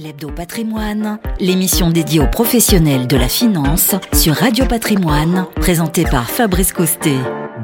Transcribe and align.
L'Hebdo 0.00 0.28
Patrimoine, 0.30 1.18
l'émission 1.40 1.90
dédiée 1.90 2.20
aux 2.20 2.28
professionnels 2.28 3.08
de 3.08 3.16
la 3.16 3.28
finance 3.28 3.96
sur 4.12 4.34
Radio 4.34 4.64
Patrimoine, 4.64 5.46
présentée 5.56 6.04
par 6.04 6.30
Fabrice 6.30 6.72
Costet. 6.72 7.18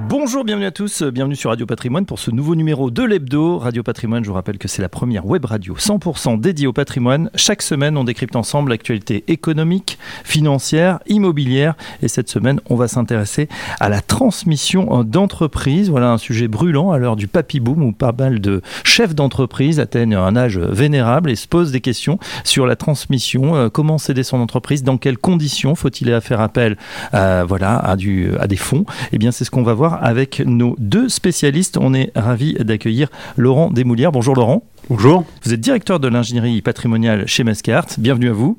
Bonjour, 0.07 0.45
bienvenue 0.45 0.67
à 0.67 0.71
tous, 0.71 1.03
bienvenue 1.03 1.35
sur 1.35 1.51
Radio 1.51 1.65
Patrimoine 1.65 2.05
pour 2.05 2.19
ce 2.19 2.31
nouveau 2.31 2.55
numéro 2.55 2.91
de 2.91 3.03
l'Hebdo. 3.03 3.59
Radio 3.59 3.83
Patrimoine, 3.83 4.23
je 4.23 4.29
vous 4.29 4.35
rappelle 4.35 4.59
que 4.59 4.69
c'est 4.69 4.83
la 4.83 4.91
première 4.91 5.25
web 5.25 5.45
radio 5.45 5.77
100% 5.77 6.39
dédiée 6.39 6.67
au 6.67 6.73
patrimoine. 6.73 7.31
Chaque 7.37 7.62
semaine, 7.62 7.97
on 7.97 8.04
décrypte 8.04 8.37
ensemble 8.37 8.71
l'actualité 8.71 9.24
économique, 9.28 9.98
financière, 10.22 11.01
immobilière. 11.06 11.74
Et 12.03 12.08
cette 12.08 12.28
semaine, 12.28 12.60
on 12.69 12.76
va 12.76 12.87
s'intéresser 12.87 13.48
à 13.80 13.88
la 13.88 14.03
transmission 14.03 15.04
d'entreprise. 15.04 15.88
Voilà 15.88 16.12
un 16.12 16.19
sujet 16.19 16.48
brûlant 16.48 16.91
à 16.91 16.98
l'heure 16.98 17.16
du 17.16 17.27
papy 17.27 17.59
boom 17.59 17.82
où 17.82 17.92
pas 17.92 18.12
mal 18.12 18.41
de 18.41 18.60
chefs 18.84 19.14
d'entreprise 19.14 19.80
atteignent 19.80 20.16
un 20.16 20.37
âge 20.37 20.59
vénérable 20.59 21.30
et 21.30 21.37
se 21.37 21.48
posent 21.48 21.73
des 21.73 21.80
questions 21.80 22.19
sur 22.45 22.66
la 22.66 22.77
transmission. 22.77 23.57
Euh, 23.57 23.69
comment 23.69 23.98
céder 23.98 24.23
son 24.23 24.41
entreprise? 24.41 24.83
Dans 24.83 24.98
quelles 24.98 25.19
conditions 25.19 25.75
faut-il 25.75 26.21
faire 26.21 26.41
appel 26.41 26.77
euh, 27.15 27.45
voilà, 27.47 27.79
à, 27.79 27.97
du, 27.97 28.31
à 28.39 28.47
des 28.47 28.57
fonds? 28.57 28.85
Eh 29.12 29.19
bien, 29.19 29.33
c'est 29.33 29.45
ce 29.45 29.51
qu'on 29.51 29.62
va 29.62 29.75
voir 29.75 30.05
avec 30.05 30.41
nos 30.45 30.77
deux 30.79 31.09
spécialistes. 31.09 31.77
On 31.77 31.95
est 31.95 32.12
ravi 32.15 32.55
d'accueillir 32.55 33.09
Laurent 33.37 33.71
Desmoulières. 33.71 34.12
Bonjour 34.12 34.34
Laurent. 34.34 34.65
Bonjour. 34.89 35.25
Vous 35.45 35.55
êtes 35.55 35.61
directeur 35.61 36.01
de 36.01 36.09
l'ingénierie 36.09 36.61
patrimoniale 36.62 37.27
chez 37.27 37.45
Mescart. 37.45 37.87
Bienvenue 37.98 38.31
à 38.31 38.34
vous. 38.34 38.56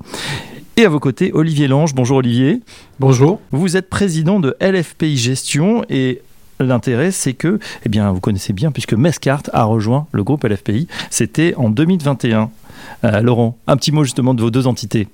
Et 0.78 0.86
à 0.86 0.90
vos 0.90 1.00
côtés, 1.00 1.32
Olivier 1.34 1.68
Lange. 1.68 1.94
Bonjour 1.96 2.18
Olivier. 2.18 2.62
Bonjour. 3.00 3.40
Vous 3.52 3.78
êtes 3.78 3.90
président 3.90 4.40
de 4.40 4.58
LFPI 4.60 5.18
Gestion 5.18 5.86
et 5.90 6.22
L'intérêt, 6.60 7.12
c'est 7.12 7.34
que, 7.34 7.60
eh 7.86 7.90
bien, 7.90 8.12
vous 8.14 8.22
connaissez 8.22 8.54
bien, 8.54 8.72
puisque 8.72 8.94
Mescart 8.94 9.44
a 9.52 9.66
rejoint 9.66 10.08
le 10.14 10.24
groupe 10.24 10.46
LFPI. 10.46 10.88
C'était 11.10 11.54
en 11.56 11.70
2021. 11.70 12.50
Euh, 13.04 13.22
Laurent, 13.22 13.58
un 13.68 13.78
petit 13.78 13.92
mot 13.92 14.04
justement 14.04 14.34
de 14.34 14.42
vos 14.42 14.52
deux 14.52 14.68
entités 14.68 15.08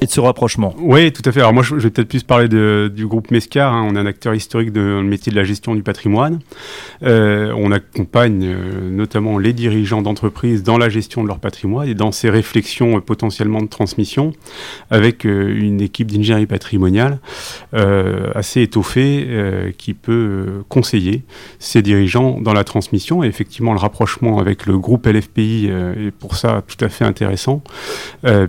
et 0.00 0.06
de 0.06 0.10
ce 0.10 0.20
rapprochement. 0.20 0.74
Oui, 0.78 1.12
tout 1.12 1.22
à 1.24 1.32
fait. 1.32 1.40
Alors 1.40 1.52
moi, 1.52 1.64
je 1.64 1.74
vais 1.74 1.90
peut-être 1.90 2.08
plus 2.08 2.22
parler 2.22 2.48
du 2.48 3.06
groupe 3.06 3.32
Mescar. 3.32 3.72
Hein. 3.72 3.84
On 3.88 3.96
est 3.96 3.98
un 3.98 4.06
acteur 4.06 4.32
historique 4.32 4.72
de 4.72 4.80
le 4.80 5.02
métier 5.02 5.32
de 5.32 5.36
la 5.36 5.42
gestion 5.42 5.74
du 5.74 5.82
patrimoine. 5.82 6.38
Euh, 7.02 7.52
on 7.56 7.72
accompagne 7.72 8.44
euh, 8.44 8.90
notamment 8.90 9.38
les 9.38 9.52
dirigeants 9.52 10.00
d'entreprises 10.00 10.62
dans 10.62 10.78
la 10.78 10.88
gestion 10.88 11.24
de 11.24 11.28
leur 11.28 11.40
patrimoine 11.40 11.88
et 11.88 11.94
dans 11.94 12.12
ces 12.12 12.30
réflexions 12.30 12.98
euh, 12.98 13.00
potentiellement 13.00 13.60
de 13.60 13.66
transmission 13.66 14.32
avec 14.90 15.24
une 15.24 15.80
équipe 15.80 16.10
d'ingénierie 16.10 16.46
patrimoniale 16.46 17.18
assez 17.72 18.62
étoffée 18.62 19.74
qui 19.76 19.94
peut 19.94 20.62
conseiller 20.68 21.22
ces 21.58 21.82
dirigeants 21.82 22.40
dans 22.40 22.52
la 22.52 22.64
transmission. 22.64 23.24
Et 23.24 23.26
effectivement, 23.26 23.72
le 23.72 23.78
rapprochement 23.78 24.38
avec 24.38 24.66
le 24.66 24.78
groupe 24.78 25.06
LFPI 25.06 25.66
est 25.66 26.10
pour 26.10 26.36
ça 26.36 26.62
tout 26.66 26.82
à 26.84 26.88
fait 26.88 27.04
intéressant 27.04 27.62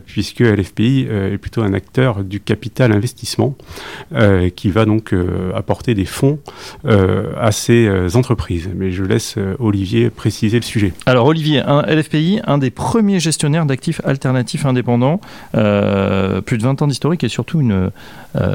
puisque 0.05 0.42
LFPI 0.42 1.08
est 1.09 1.39
plutôt 1.40 1.62
un 1.62 1.73
acteur 1.73 2.23
du 2.23 2.40
capital 2.40 2.92
investissement 2.92 3.56
euh, 4.14 4.50
qui 4.50 4.70
va 4.70 4.86
donc 4.86 5.14
euh, 5.14 5.52
apporter 5.56 5.95
des 5.95 6.06
fonds 6.06 6.40
euh, 6.86 7.32
à 7.40 7.52
ces 7.52 7.90
entreprises. 8.16 8.70
Mais 8.76 8.92
je 8.92 9.04
laisse 9.04 9.38
Olivier 9.60 10.10
préciser 10.10 10.58
le 10.58 10.64
sujet. 10.64 10.94
Alors 11.06 11.26
Olivier, 11.26 11.62
un 11.62 11.82
LFPI, 11.82 12.42
un 12.45 12.58
des 12.58 12.70
premiers 12.70 13.20
gestionnaires 13.20 13.66
d'actifs 13.66 14.02
alternatifs 14.04 14.66
indépendants, 14.66 15.20
plus 15.54 16.58
de 16.58 16.64
20 16.64 16.82
ans 16.82 16.88
d'historique 16.88 17.23
et 17.23 17.30
surtout 17.30 17.62
une, 17.62 17.92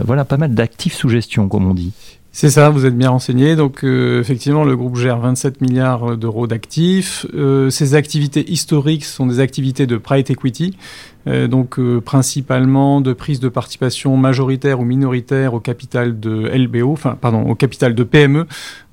voilà, 0.05 0.25
pas 0.25 0.37
mal 0.37 0.55
d'actifs 0.55 0.95
sous 0.95 1.09
gestion, 1.09 1.49
comme 1.49 1.67
on 1.67 1.75
dit. 1.75 1.93
C'est 2.37 2.51
ça, 2.51 2.69
vous 2.69 2.85
êtes 2.85 2.99
bien 2.99 3.11
renseigné. 3.11 3.55
Donc 3.55 3.85
effectivement, 3.85 4.65
le 4.65 4.77
groupe 4.77 4.97
gère 4.97 5.21
27 5.21 5.61
milliards 5.61 6.17
d'euros 6.17 6.49
d'actifs. 6.49 7.27
Euh, 7.33 7.71
ces 7.71 7.95
activités 7.95 8.51
historiques 8.51 9.05
sont 9.05 9.27
des 9.27 9.39
activités 9.39 9.87
de 9.87 9.97
private 9.97 10.31
equity, 10.31 10.77
donc 11.27 11.78
euh, 11.78 12.00
principalement 12.00 13.00
de 13.00 13.12
prise 13.12 13.41
de 13.41 13.48
participation 13.48 14.17
majoritaire 14.17 14.80
ou 14.80 14.84
minoritaire 14.84 15.55
au 15.55 15.61
capital 15.61 16.20
de 16.20 16.50
LBO, 16.55 16.98
pardon, 17.20 17.42
au 17.42 17.55
capital 17.55 17.94
de 17.94 18.05
PME 18.05 18.47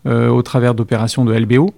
euh, 0.08 0.30
au 0.30 0.42
travers 0.42 0.74
d'opérations 0.74 1.26
de 1.26 1.34
LBO. 1.34 1.74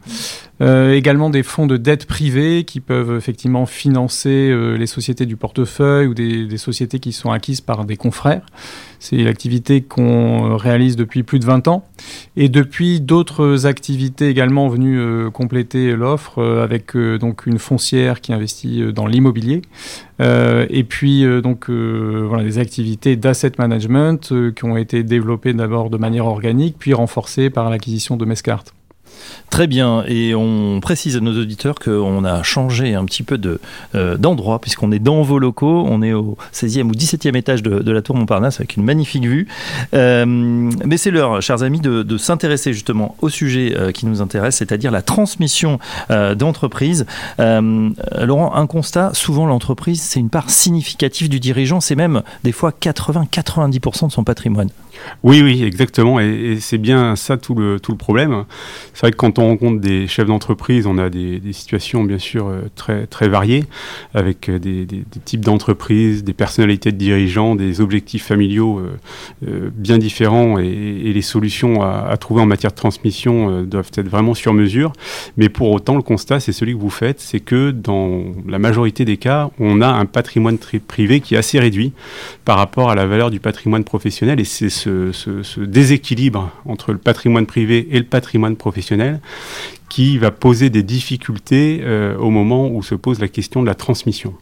Euh, 0.61 0.93
également 0.93 1.29
des 1.29 1.43
fonds 1.43 1.65
de 1.65 1.75
dette 1.75 2.05
privée 2.05 2.63
qui 2.63 2.79
peuvent 2.79 3.17
effectivement 3.17 3.65
financer 3.65 4.29
euh, 4.29 4.77
les 4.77 4.85
sociétés 4.87 5.25
du 5.25 5.35
portefeuille 5.35 6.07
ou 6.07 6.13
des, 6.13 6.57
sociétés 6.57 6.99
qui 6.99 7.11
sont 7.11 7.31
acquises 7.31 7.59
par 7.59 7.83
des 7.83 7.97
confrères. 7.97 8.45
C'est 8.99 9.17
l'activité 9.17 9.81
qu'on 9.81 10.55
réalise 10.55 10.95
depuis 10.95 11.23
plus 11.23 11.39
de 11.39 11.45
20 11.45 11.67
ans. 11.67 11.83
Et 12.37 12.47
depuis, 12.47 13.01
d'autres 13.01 13.65
activités 13.65 14.29
également 14.29 14.69
venues 14.69 14.99
euh, 14.99 15.29
compléter 15.29 15.93
l'offre 15.93 16.41
avec 16.41 16.95
donc 16.95 17.45
une 17.45 17.59
foncière 17.59 18.21
qui 18.21 18.31
investit 18.31 18.93
dans 18.93 19.07
l'immobilier. 19.07 19.63
Et 20.69 20.83
puis 20.83 21.25
donc 21.41 21.69
voilà 21.69 22.43
des 22.43 22.59
activités 22.59 23.15
d'asset 23.15 23.53
management 23.57 24.33
qui 24.55 24.65
ont 24.65 24.77
été 24.77 25.03
développées 25.03 25.53
d'abord 25.53 25.89
de 25.89 25.97
manière 25.97 26.25
organique, 26.25 26.77
puis 26.77 26.93
renforcées 26.93 27.49
par 27.49 27.69
l'acquisition 27.69 28.17
de 28.17 28.25
Mescart. 28.25 28.63
Très 29.53 29.67
bien, 29.67 30.03
et 30.07 30.33
on 30.33 30.79
précise 30.79 31.15
à 31.15 31.19
nos 31.19 31.39
auditeurs 31.39 31.75
qu'on 31.75 32.25
a 32.25 32.41
changé 32.41 32.95
un 32.95 33.05
petit 33.05 33.21
peu 33.21 33.39
euh, 33.93 34.17
d'endroit, 34.17 34.59
puisqu'on 34.59 34.91
est 34.91 34.97
dans 34.97 35.21
vos 35.21 35.37
locaux, 35.37 35.85
on 35.87 36.01
est 36.01 36.11
au 36.11 36.37
16e 36.53 36.87
ou 36.87 36.93
17e 36.93 37.37
étage 37.37 37.61
de, 37.61 37.91
la 37.91 38.01
tour 38.01 38.15
Montparnasse 38.15 38.59
avec 38.59 38.77
une 38.77 38.83
magnifique 38.83 39.25
vue. 39.25 39.47
Euh, 39.93 40.25
mais 40.25 40.97
c'est 40.97 41.11
l'heure, 41.11 41.39
chers 41.41 41.61
amis, 41.61 41.79
de, 41.79 42.17
s'intéresser 42.17 42.73
justement 42.73 43.15
au 43.21 43.29
sujet 43.29 43.75
euh, 43.77 43.91
qui 43.91 44.07
nous 44.07 44.21
intéresse, 44.21 44.55
c'est-à-dire 44.55 44.89
la 44.89 45.03
transmission 45.03 45.77
d'entreprise. 46.09 47.05
Laurent, 47.37 48.55
un 48.55 48.65
constat, 48.65 49.11
souvent 49.13 49.45
l'entreprise, 49.45 50.01
c'est 50.01 50.19
une 50.19 50.29
part 50.29 50.49
significative 50.49 51.29
du 51.29 51.39
dirigeant, 51.39 51.79
c'est 51.79 51.95
même 51.95 52.23
des 52.43 52.51
fois 52.51 52.71
80-90% 52.71 54.07
de 54.07 54.11
son 54.11 54.23
patrimoine. 54.23 54.69
Oui, 55.23 55.41
oui, 55.41 55.63
exactement. 55.63 56.19
Et, 56.19 56.57
c'est 56.59 56.77
bien 56.77 57.15
ça 57.15 57.37
tout 57.37 57.55
le, 57.55 57.79
tout 57.79 57.91
le 57.91 57.97
problème. 57.97 58.45
C'est 58.93 59.01
vrai 59.01 59.11
que 59.11 59.17
quand 59.17 59.39
on 59.39 59.47
rencontre 59.47 59.81
des 59.81 60.07
chefs 60.07 60.27
d'entreprise, 60.27 60.85
on 60.87 60.97
a 60.97 61.09
des, 61.09 61.41
situations 61.51 62.03
bien 62.03 62.17
sûr 62.17 62.47
euh, 62.47 62.61
très, 62.75 63.05
très 63.05 63.27
variées, 63.27 63.65
avec 64.13 64.49
euh, 64.49 64.59
des, 64.59 64.87
types 65.25 65.41
d'entreprises, 65.41 66.23
des 66.23 66.33
personnalités 66.33 66.91
de 66.91 66.97
dirigeants, 66.97 67.55
des 67.55 67.81
objectifs 67.81 68.25
familiaux 68.25 68.81
euh, 69.47 69.69
bien 69.75 69.97
différents 69.97 70.57
et, 70.57 71.13
les 71.13 71.21
solutions 71.21 71.83
à, 71.83 72.15
trouver 72.17 72.41
en 72.41 72.45
matière 72.45 72.71
de 72.71 72.77
transmission 72.77 73.63
doivent 73.63 73.91
être 73.95 74.07
vraiment 74.07 74.33
sur 74.33 74.53
mesure. 74.53 74.93
Mais 75.37 75.47
pour 75.47 75.71
autant, 75.71 75.95
le 75.95 76.01
constat, 76.01 76.39
c'est 76.39 76.51
celui 76.51 76.73
que 76.73 76.79
vous 76.79 76.89
faites, 76.89 77.19
c'est 77.19 77.39
que 77.39 77.71
dans 77.71 78.23
la 78.47 78.57
majorité 78.57 79.05
des 79.05 79.17
cas, 79.17 79.51
on 79.59 79.81
a 79.81 79.87
un 79.87 80.05
patrimoine 80.05 80.57
privé 80.57 81.19
qui 81.19 81.35
est 81.35 81.37
assez 81.37 81.59
réduit 81.59 81.93
par 82.45 82.57
rapport 82.57 82.89
à 82.89 82.95
la 82.95 83.05
valeur 83.05 83.29
du 83.29 83.39
patrimoine 83.39 83.83
professionnel 83.83 84.39
et 84.39 84.43
c'est 84.43 84.69
ce, 84.69 84.89
ce, 85.11 85.59
déséquilibre 85.59 86.51
entre 86.65 86.91
le 86.91 86.97
patrimoine 86.97 87.45
privé 87.45 87.87
et 87.91 87.99
le 87.99 88.05
patrimoine 88.05 88.55
professionnel 88.55 89.19
qui 89.89 90.17
va 90.17 90.31
poser 90.31 90.71
des 90.71 90.81
difficultés 90.81 91.81
euh, 91.83 92.17
au 92.17 92.31
moment 92.31 92.67
où 92.67 92.81
se 92.81 92.95
pose 92.95 93.19
la 93.19 93.27
question 93.27 93.61
de 93.61 93.67
la 93.67 93.75
transmission. 93.75 94.33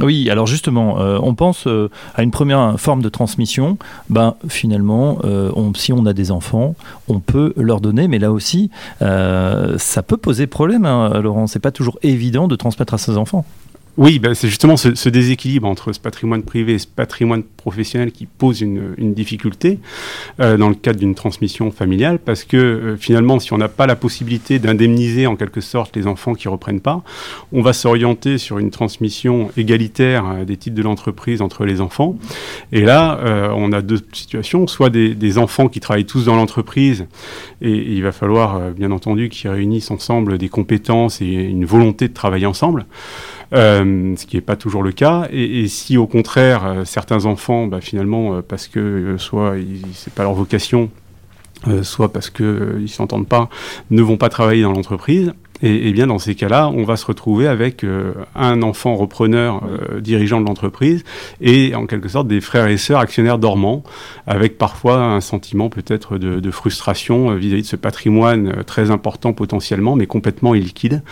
Oui, 0.00 0.28
alors 0.28 0.46
justement, 0.46 1.00
euh, 1.00 1.18
on 1.22 1.34
pense 1.34 1.68
euh, 1.68 1.88
à 2.16 2.24
une 2.24 2.32
première 2.32 2.80
forme 2.80 3.00
de 3.00 3.08
transmission. 3.08 3.78
Ben, 4.08 4.34
finalement, 4.48 5.18
on, 5.22 5.72
si 5.74 5.92
on 5.92 6.04
a 6.06 6.12
des 6.12 6.32
enfants, 6.32 6.74
on 7.06 7.20
peut 7.20 7.52
leur 7.56 7.80
donner, 7.80 8.08
mais 8.08 8.18
là 8.18 8.32
aussi, 8.32 8.70
ça 9.00 10.02
peut 10.04 10.16
poser 10.16 10.48
problème, 10.48 10.84
hein, 10.84 11.20
Laurent. 11.20 11.46
C'est 11.46 11.60
pas 11.60 11.70
toujours 11.70 11.98
évident 12.02 12.48
de 12.48 12.56
transmettre 12.56 12.94
à 12.94 12.98
ses 12.98 13.16
enfants. 13.16 13.44
Oui, 13.98 14.18
ben 14.18 14.32
c'est 14.32 14.48
justement 14.48 14.78
ce, 14.78 14.94
ce, 14.94 15.10
déséquilibre 15.10 15.68
entre 15.68 15.92
ce 15.92 16.00
patrimoine 16.00 16.42
privé 16.42 16.72
et 16.74 16.78
ce 16.78 16.86
patrimoine 16.86 17.42
professionnel 17.42 18.10
qui 18.10 18.24
pose 18.24 18.62
une, 18.62 18.94
une 18.96 19.12
difficulté 19.12 19.80
euh, 20.40 20.56
dans 20.56 20.70
le 20.70 20.74
cadre 20.74 20.98
d'une 20.98 21.14
transmission 21.14 21.70
familiale, 21.70 22.18
parce 22.18 22.44
que 22.44 22.56
euh, 22.56 22.96
finalement, 22.96 23.38
si 23.38 23.52
on 23.52 23.58
n'a 23.58 23.68
pas 23.68 23.86
la 23.86 23.94
possibilité 23.94 24.58
d'indemniser 24.58 25.26
en 25.26 25.36
quelque 25.36 25.60
sorte 25.60 25.94
les 25.94 26.06
enfants 26.06 26.32
qui 26.32 26.48
reprennent 26.48 26.80
pas, 26.80 27.02
on 27.52 27.60
va 27.60 27.74
s'orienter 27.74 28.38
sur 28.38 28.58
une 28.58 28.70
transmission 28.70 29.50
égalitaire 29.58 30.24
euh, 30.26 30.44
des 30.46 30.56
titres 30.56 30.76
de 30.76 30.82
l'entreprise 30.82 31.42
entre 31.42 31.66
les 31.66 31.82
enfants. 31.82 32.16
Et 32.72 32.80
là, 32.80 33.18
euh, 33.22 33.52
on 33.54 33.72
a 33.72 33.82
deux 33.82 34.00
situations, 34.12 34.66
soit 34.68 34.88
des, 34.88 35.14
des, 35.14 35.36
enfants 35.36 35.68
qui 35.68 35.80
travaillent 35.80 36.06
tous 36.06 36.24
dans 36.24 36.36
l'entreprise, 36.36 37.06
et, 37.60 37.70
et, 37.70 37.92
il 37.92 38.02
va 38.02 38.12
falloir 38.12 38.56
euh, 38.56 38.70
bien 38.70 38.90
entendu 38.90 39.28
qu'ils 39.28 39.50
réunissent 39.50 39.90
ensemble 39.90 40.38
des 40.38 40.48
compétences 40.48 41.20
et 41.20 41.26
une 41.26 41.66
volonté 41.66 42.08
de 42.08 42.14
travailler 42.14 42.46
ensemble. 42.46 42.86
Euh, 43.52 44.14
ce 44.16 44.24
qui 44.24 44.36
n'est 44.36 44.42
pas 44.42 44.56
toujours 44.56 44.82
le 44.82 44.92
cas. 44.92 45.28
Et, 45.30 45.68
si 45.68 45.96
au 45.96 46.06
contraire 46.06 46.64
euh, 46.64 46.84
certains 46.84 47.26
enfants, 47.26 47.66
bah, 47.66 47.80
finalement, 47.80 48.36
euh, 48.36 48.42
parce 48.42 48.68
que 48.68 49.16
soit 49.18 49.56
c'est 49.92 50.12
pas 50.12 50.22
leur 50.22 50.34
vocation, 50.34 50.90
soit 51.82 52.12
parce 52.12 52.30
qu'ils 52.30 52.44
euh, 52.46 52.86
s'entendent 52.86 53.28
pas, 53.28 53.48
ne 53.90 54.02
vont 54.02 54.16
pas 54.16 54.28
travailler 54.28 54.62
dans 54.62 54.72
l'entreprise, 54.72 55.32
et, 55.62 55.92
bien 55.92 56.08
dans 56.08 56.18
ces 56.18 56.34
cas-là, 56.34 56.68
on 56.68 56.82
va 56.84 56.96
se 56.96 57.06
retrouver 57.06 57.46
avec 57.46 57.84
euh, 57.84 58.14
un 58.34 58.62
enfant 58.62 58.96
repreneur 58.96 59.62
euh, 59.64 60.00
dirigeant 60.00 60.40
de 60.40 60.46
l'entreprise 60.46 61.04
et 61.40 61.74
en 61.74 61.86
quelque 61.86 62.08
sorte 62.08 62.26
des 62.26 62.40
frères 62.40 62.66
et 62.66 62.76
sœurs 62.76 63.00
actionnaires 63.00 63.38
dormants, 63.38 63.84
avec 64.26 64.58
parfois 64.58 64.96
un 64.96 65.20
sentiment 65.20 65.68
peut-être 65.68 66.18
de, 66.18 66.50
frustration 66.50 67.30
euh, 67.30 67.36
vis-à-vis 67.36 67.62
-vis 67.62 67.64
de 67.64 67.68
ce 67.68 67.76
patrimoine 67.76 68.64
très 68.64 68.90
important 68.90 69.32
potentiellement, 69.32 69.96
mais 69.96 70.06
complètement 70.06 70.54
illiquide, 70.54 71.02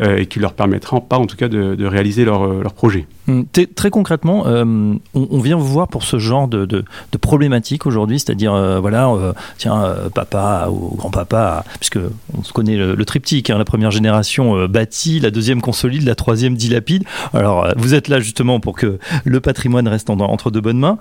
et 0.00 0.26
qui 0.26 0.38
leur 0.38 0.52
permettra 0.52 1.00
pas 1.00 1.18
en 1.18 1.26
tout 1.26 1.36
cas 1.36 1.48
de, 1.48 1.86
réaliser 1.86 2.24
leur 2.24 2.74
projet. 2.74 3.06
Hum, 3.26 3.46
très 3.74 3.90
concrètement, 3.90 4.44
euh, 4.46 4.94
on, 5.14 5.40
vient 5.40 5.56
vous 5.56 5.66
voir 5.66 5.88
pour 5.88 6.02
ce 6.02 6.18
genre 6.18 6.46
de, 6.46 6.66
de, 6.66 6.84
problématique 7.18 7.86
aujourd'hui, 7.86 8.20
c'est-à-dire, 8.20 8.52
euh, 8.52 8.80
voilà, 8.80 9.08
euh, 9.08 9.32
tiens, 9.56 9.96
papa 10.14 10.68
ou 10.70 10.94
grand-papa, 10.94 11.64
puisque 11.80 11.98
on 12.36 12.42
se 12.42 12.52
connaît 12.52 12.76
le, 12.76 13.04
triptyque, 13.04 13.48
hein, 13.48 13.56
la 13.56 13.64
première 13.64 13.90
génération 13.90 14.66
bâtit, 14.66 15.20
la 15.20 15.30
deuxième 15.30 15.62
consolide, 15.62 16.04
la 16.04 16.14
troisième 16.14 16.54
dilapide. 16.54 17.04
Alors, 17.32 17.68
vous 17.76 17.94
êtes 17.94 18.08
là 18.08 18.20
justement 18.20 18.60
pour 18.60 18.76
que 18.76 18.98
le 19.24 19.40
patrimoine 19.40 19.88
reste 19.88 20.10
entre 20.10 20.50
de 20.50 20.60
bonnes 20.60 20.78
mains. 20.78 20.98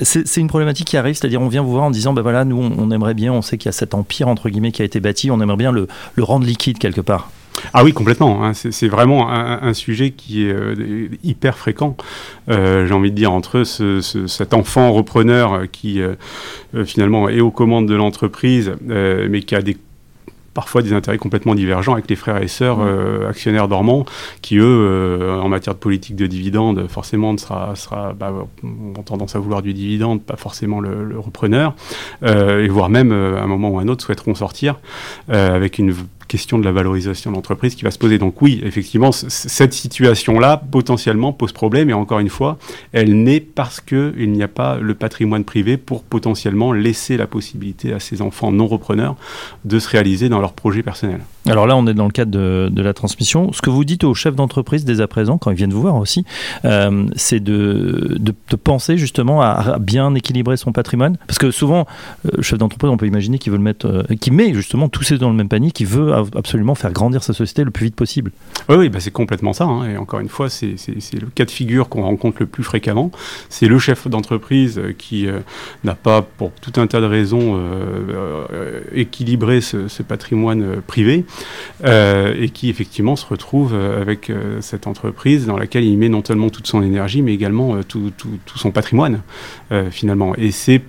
c'est 0.00 0.40
une 0.40 0.48
problématique 0.48 0.88
qui 0.88 0.96
arrive, 0.96 1.14
c'est-à-dire 1.14 1.40
on 1.40 1.48
vient 1.48 1.62
vous 1.62 1.72
voir 1.72 1.84
en 1.84 1.90
disant, 1.90 2.12
ben 2.12 2.22
voilà, 2.22 2.44
nous 2.44 2.56
on, 2.56 2.90
aimerait 2.90 3.14
bien, 3.14 3.32
on 3.32 3.42
sait 3.42 3.56
qu'il 3.56 3.66
y 3.66 3.70
a 3.70 3.72
cet 3.72 3.94
empire 3.94 4.26
entre 4.26 4.48
guillemets 4.48 4.72
qui 4.72 4.82
a 4.82 4.84
été 4.84 4.98
bâti, 4.98 5.30
on 5.30 5.40
aimerait 5.40 5.56
bien 5.56 5.72
le, 5.72 5.86
le 6.16 6.24
rendre 6.24 6.44
liquide 6.44 6.78
quelque 6.78 7.00
part. 7.00 7.30
Ah 7.72 7.84
oui, 7.84 7.92
complètement. 7.92 8.44
Hein. 8.44 8.52
C'est 8.54 8.88
vraiment 8.88 9.30
un, 9.30 9.74
sujet 9.74 10.10
qui 10.10 10.46
est 10.46 10.52
euh, 10.52 11.08
hyper 11.22 11.58
fréquent. 11.58 11.96
Euh, 12.48 12.86
j'ai 12.86 12.94
envie 12.94 13.10
de 13.10 13.16
dire 13.16 13.32
entre 13.32 13.64
ce, 13.64 14.00
cet 14.00 14.54
enfant 14.54 14.92
repreneur 14.92 15.62
qui 15.70 16.00
euh, 16.00 16.14
finalement 16.84 17.28
est 17.28 17.40
aux 17.40 17.50
commandes 17.50 17.88
de 17.88 17.94
l'entreprise, 17.94 18.72
mais 18.86 19.42
qui 19.42 19.54
a 19.54 19.62
des 19.62 19.76
parfois 20.52 20.82
des 20.82 20.92
intérêts 20.92 21.18
complètement 21.18 21.56
divergents 21.56 21.94
avec 21.94 22.08
les 22.08 22.14
frères 22.14 22.40
et 22.40 22.46
sœurs 22.46 22.78
mmh. 22.78 23.26
actionnaires 23.28 23.66
dormants, 23.66 24.04
qui 24.40 24.58
eux, 24.58 25.40
en 25.42 25.48
matière 25.48 25.74
de 25.74 25.80
politique 25.80 26.14
de 26.14 26.28
dividende, 26.28 26.86
forcément 26.88 27.36
sera, 27.36 27.74
sera 27.74 28.12
bah, 28.12 28.32
ont 28.62 29.02
tendance 29.02 29.34
à 29.34 29.40
vouloir 29.40 29.62
du 29.62 29.74
dividende, 29.74 30.22
pas 30.22 30.36
forcément 30.36 30.78
le, 30.78 31.02
le 31.02 31.18
repreneur, 31.18 31.74
et 32.24 32.68
voire 32.68 32.88
même 32.88 33.10
à 33.10 33.42
un 33.42 33.48
moment 33.48 33.70
ou 33.70 33.80
à 33.80 33.82
un 33.82 33.88
autre 33.88 34.04
souhaiteront 34.04 34.36
sortir 34.36 34.78
avec 35.28 35.78
une 35.78 35.92
question 36.26 36.58
de 36.58 36.64
la 36.64 36.72
valorisation 36.72 37.30
de 37.30 37.36
l'entreprise 37.36 37.74
qui 37.74 37.84
va 37.84 37.90
se 37.90 37.98
poser. 37.98 38.18
Donc 38.18 38.40
oui, 38.42 38.60
effectivement, 38.64 39.12
cette 39.12 39.72
situation-là, 39.72 40.62
potentiellement, 40.70 41.32
pose 41.32 41.52
problème. 41.52 41.90
Et 41.90 41.92
encore 41.92 42.20
une 42.20 42.28
fois, 42.28 42.58
elle 42.92 43.22
naît 43.22 43.40
parce 43.40 43.80
qu'il 43.80 44.32
n'y 44.32 44.42
a 44.42 44.48
pas 44.48 44.78
le 44.78 44.94
patrimoine 44.94 45.44
privé 45.44 45.76
pour 45.76 46.02
potentiellement 46.02 46.72
laisser 46.72 47.16
la 47.16 47.26
possibilité 47.26 47.92
à 47.92 48.00
ces 48.00 48.22
enfants 48.22 48.52
non 48.52 48.66
repreneurs 48.66 49.16
de 49.64 49.78
se 49.78 49.88
réaliser 49.88 50.28
dans 50.28 50.40
leur 50.40 50.52
projet 50.52 50.82
personnel. 50.82 51.20
Alors 51.46 51.66
là, 51.66 51.76
on 51.76 51.86
est 51.86 51.94
dans 51.94 52.06
le 52.06 52.10
cadre 52.10 52.30
de, 52.30 52.82
la 52.82 52.94
transmission. 52.94 53.52
Ce 53.52 53.60
que 53.60 53.70
vous 53.70 53.84
dites 53.84 54.04
aux 54.04 54.14
chefs 54.14 54.34
d'entreprise 54.34 54.84
dès 54.84 55.00
à 55.00 55.06
présent, 55.06 55.36
quand 55.36 55.50
ils 55.50 55.56
viennent 55.56 55.72
vous 55.72 55.82
voir 55.82 55.96
aussi, 55.96 56.24
euh, 56.64 57.06
c'est 57.16 57.40
de, 57.40 58.18
penser 58.62 58.96
justement 58.96 59.42
à, 59.42 59.78
bien 59.78 60.14
équilibrer 60.14 60.56
son 60.56 60.72
patrimoine. 60.72 61.18
Parce 61.26 61.38
que 61.38 61.50
souvent, 61.50 61.86
euh, 62.26 62.40
chef 62.40 62.58
d'entreprise, 62.58 62.90
on 62.90 62.96
peut 62.96 63.06
imaginer 63.06 63.38
qu'il 63.38 63.52
mettre, 63.58 63.86
euh, 63.86 64.02
qui 64.20 64.30
met 64.30 64.54
justement 64.54 64.88
tous 64.88 65.02
ces 65.02 65.18
dans 65.18 65.30
le 65.30 65.36
même 65.36 65.48
panier, 65.48 65.70
qui 65.70 65.84
veut 65.84 66.13
absolument 66.36 66.74
faire 66.74 66.92
grandir 66.92 67.22
sa 67.22 67.32
société 67.32 67.64
le 67.64 67.70
plus 67.70 67.86
vite 67.86 67.96
possible. 67.96 68.30
Oui, 68.68 68.76
oui 68.76 68.88
bah 68.88 69.00
c'est 69.00 69.10
complètement 69.10 69.52
ça. 69.52 69.64
Hein. 69.64 69.88
Et 69.88 69.96
encore 69.96 70.20
une 70.20 70.28
fois, 70.28 70.48
c'est 70.50 70.76
le 71.12 71.28
cas 71.34 71.44
de 71.44 71.50
figure 71.50 71.88
qu'on 71.88 72.02
rencontre 72.02 72.38
le 72.40 72.46
plus 72.46 72.62
fréquemment. 72.62 73.10
C'est 73.48 73.66
le 73.66 73.78
chef 73.78 74.08
d'entreprise 74.08 74.80
qui 74.98 75.26
n'a 75.84 75.94
pas, 75.94 76.22
pour 76.22 76.52
tout 76.52 76.80
un 76.80 76.86
tas 76.86 77.00
de 77.00 77.06
raisons, 77.06 77.60
équilibré 78.92 79.60
ce, 79.60 80.02
patrimoine 80.02 80.82
privé 80.86 81.24
euh, 81.84 82.34
et 82.38 82.50
qui 82.50 82.68
effectivement 82.68 83.16
se 83.16 83.26
retrouve 83.26 83.74
euh, 83.74 84.00
avec 84.00 84.30
euh, 84.30 84.60
cette 84.60 84.86
entreprise 84.86 85.46
dans 85.46 85.56
laquelle 85.56 85.84
il 85.84 85.96
met 85.98 86.08
non 86.08 86.22
seulement 86.24 86.50
toute 86.50 86.66
son 86.66 86.82
énergie, 86.82 87.22
mais 87.22 87.34
également 87.34 87.82
tout, 87.82 88.12
son 88.54 88.70
patrimoine 88.70 89.22
finalement. 89.90 90.34
Et 90.36 90.50
c'est 90.50 90.82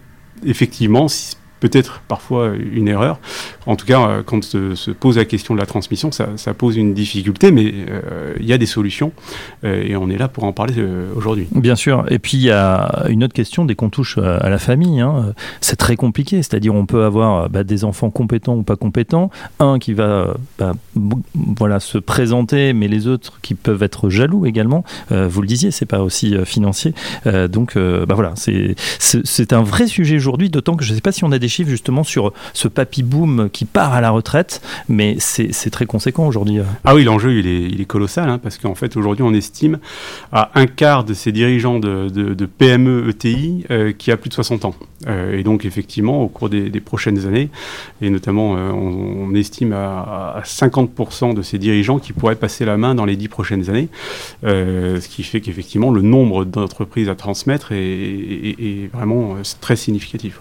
effectivement 0.45 1.07
peut-être 1.70 2.02
parfois 2.08 2.52
une 2.56 2.88
erreur. 2.88 3.20
En 3.66 3.76
tout 3.76 3.86
cas, 3.86 4.08
euh, 4.08 4.24
quand 4.24 4.44
se, 4.44 4.76
se 4.76 4.92
pose 4.92 5.18
la 5.18 5.26
question 5.26 5.56
de 5.56 5.60
la 5.60 5.66
transmission, 5.66 6.12
ça, 6.12 6.54
pose 6.54 6.78
une 6.78 6.94
difficulté, 6.94 7.52
mais 7.52 7.74
euh, 7.90 8.34
il 8.40 8.46
y 8.46 8.54
a 8.54 8.58
des 8.58 8.68
solutions 8.68 9.12
euh, 9.64 9.84
et 9.84 9.96
on 9.96 10.10
est 10.10 10.18
là 10.18 10.28
pour 10.28 10.44
en 10.44 10.54
parler 10.54 10.76
aujourd'hui. 11.16 11.48
Bien 11.52 11.76
sûr. 11.76 12.06
Et 12.10 12.20
puis 12.20 12.38
il 12.38 12.44
y 12.44 12.52
a 12.52 13.06
une 13.10 13.24
autre 13.24 13.34
question 13.34 13.66
dès 13.66 13.76
qu'on 13.76 13.90
touche 13.90 14.18
à, 14.18 14.50
la 14.50 14.60
famille. 14.60 15.02
Hein, 15.02 15.34
c'est 15.60 15.76
très 15.76 15.96
compliqué. 15.96 16.38
C'est-à-dire 16.38 16.76
on 16.76 16.86
peut 16.86 17.04
avoir 17.04 17.50
bah, 17.50 17.64
des 17.64 17.84
enfants 17.84 18.12
compétents 18.12 18.56
ou 18.56 18.64
pas 18.64 18.76
compétents, 18.76 19.32
un 19.60 19.80
qui 19.80 19.94
va 19.94 20.36
bah, 20.60 20.74
voilà 20.96 21.80
se 21.80 21.98
présenter, 21.98 22.74
mais 22.74 22.88
les 22.88 23.08
autres 23.08 23.40
qui 23.42 23.56
peuvent 23.56 23.84
être 23.84 24.10
jaloux 24.10 24.46
également. 24.46 24.84
vous 25.10 25.42
le 25.42 25.48
disiez, 25.48 25.72
c'est 25.72 25.86
pas 25.86 26.02
aussi 26.02 26.36
financier. 26.46 26.94
donc 27.50 27.76
bah 27.76 28.14
voilà, 28.14 28.34
c'est 28.36 28.76
c'est 29.00 29.54
un 29.54 29.64
vrai 29.64 29.88
sujet 29.88 30.16
aujourd'hui. 30.16 30.50
D'autant 30.50 30.76
que 30.76 30.84
je 30.84 30.92
ne 30.92 30.96
sais 30.96 31.02
pas 31.02 31.12
si 31.12 31.24
on 31.24 31.32
a 31.32 31.40
des 31.40 31.48
justement 31.63 32.04
sur 32.04 32.34
ce 32.54 32.68
papy 32.68 33.04
boom 33.04 33.50
qui 33.52 33.66
part 33.66 33.94
à 33.94 34.02
la 34.02 34.10
retraite, 34.10 34.62
mais 34.90 35.16
c'est 35.19 35.69
très 35.69 35.86
conséquent 35.86 36.28
aujourd'hui. 36.28 36.60
Ah 36.84 36.96
oui, 36.96 37.04
l'enjeu 37.04 37.38
il 37.40 37.48
est, 37.48 37.63
il 37.63 37.81
est, 37.81 37.86
colossal, 37.86 38.30
hein, 38.30 38.40
parce 38.42 38.57
qu'en 38.57 38.75
fait 38.75 38.98
aujourd'hui 38.98 39.24
on 39.24 39.34
estime 39.34 39.80
à 40.31 40.52
un 40.56 40.68
quart 40.68 41.04
de 41.04 41.13
ces 41.13 41.31
dirigeants 41.31 41.80
de, 41.80 42.46
PME 42.57 43.10
ETI 43.10 43.66
euh, 43.72 43.92
qui 43.92 44.12
a 44.12 44.18
plus 44.18 44.30
de 44.30 44.34
60 44.34 44.66
ans. 44.66 44.75
Euh, 45.07 45.38
et 45.38 45.44
donc 45.44 45.66
effectivement 45.66 46.22
au 46.22 46.28
cours 46.28 46.50
des, 46.50 46.69
prochaines 46.80 47.25
années, 47.28 47.50
et 48.02 48.10
notamment 48.10 48.56
euh, 48.57 48.72
on, 48.72 49.34
estime 49.36 49.74
à, 49.74 50.42
50% 50.46 51.34
de 51.34 51.42
ces 51.42 51.57
dirigeants 51.57 52.00
qui 52.00 52.13
pourraient 52.13 52.36
passer 52.36 52.66
la 52.66 52.78
main 52.78 52.96
dans 52.96 53.06
les 53.06 53.16
10 53.16 53.28
prochaines 53.28 53.69
années, 53.69 53.90
ce 54.44 55.07
qui 55.07 55.24
fait 55.24 55.42
qu'effectivement 55.42 55.92
le 55.92 56.02
nombre 56.02 56.46
d'entreprises 56.46 57.10
à 57.10 57.16
transmettre 57.16 57.72
est, 57.72 58.90
vraiment 58.94 59.36
très 59.62 59.75
significatif. 59.75 60.40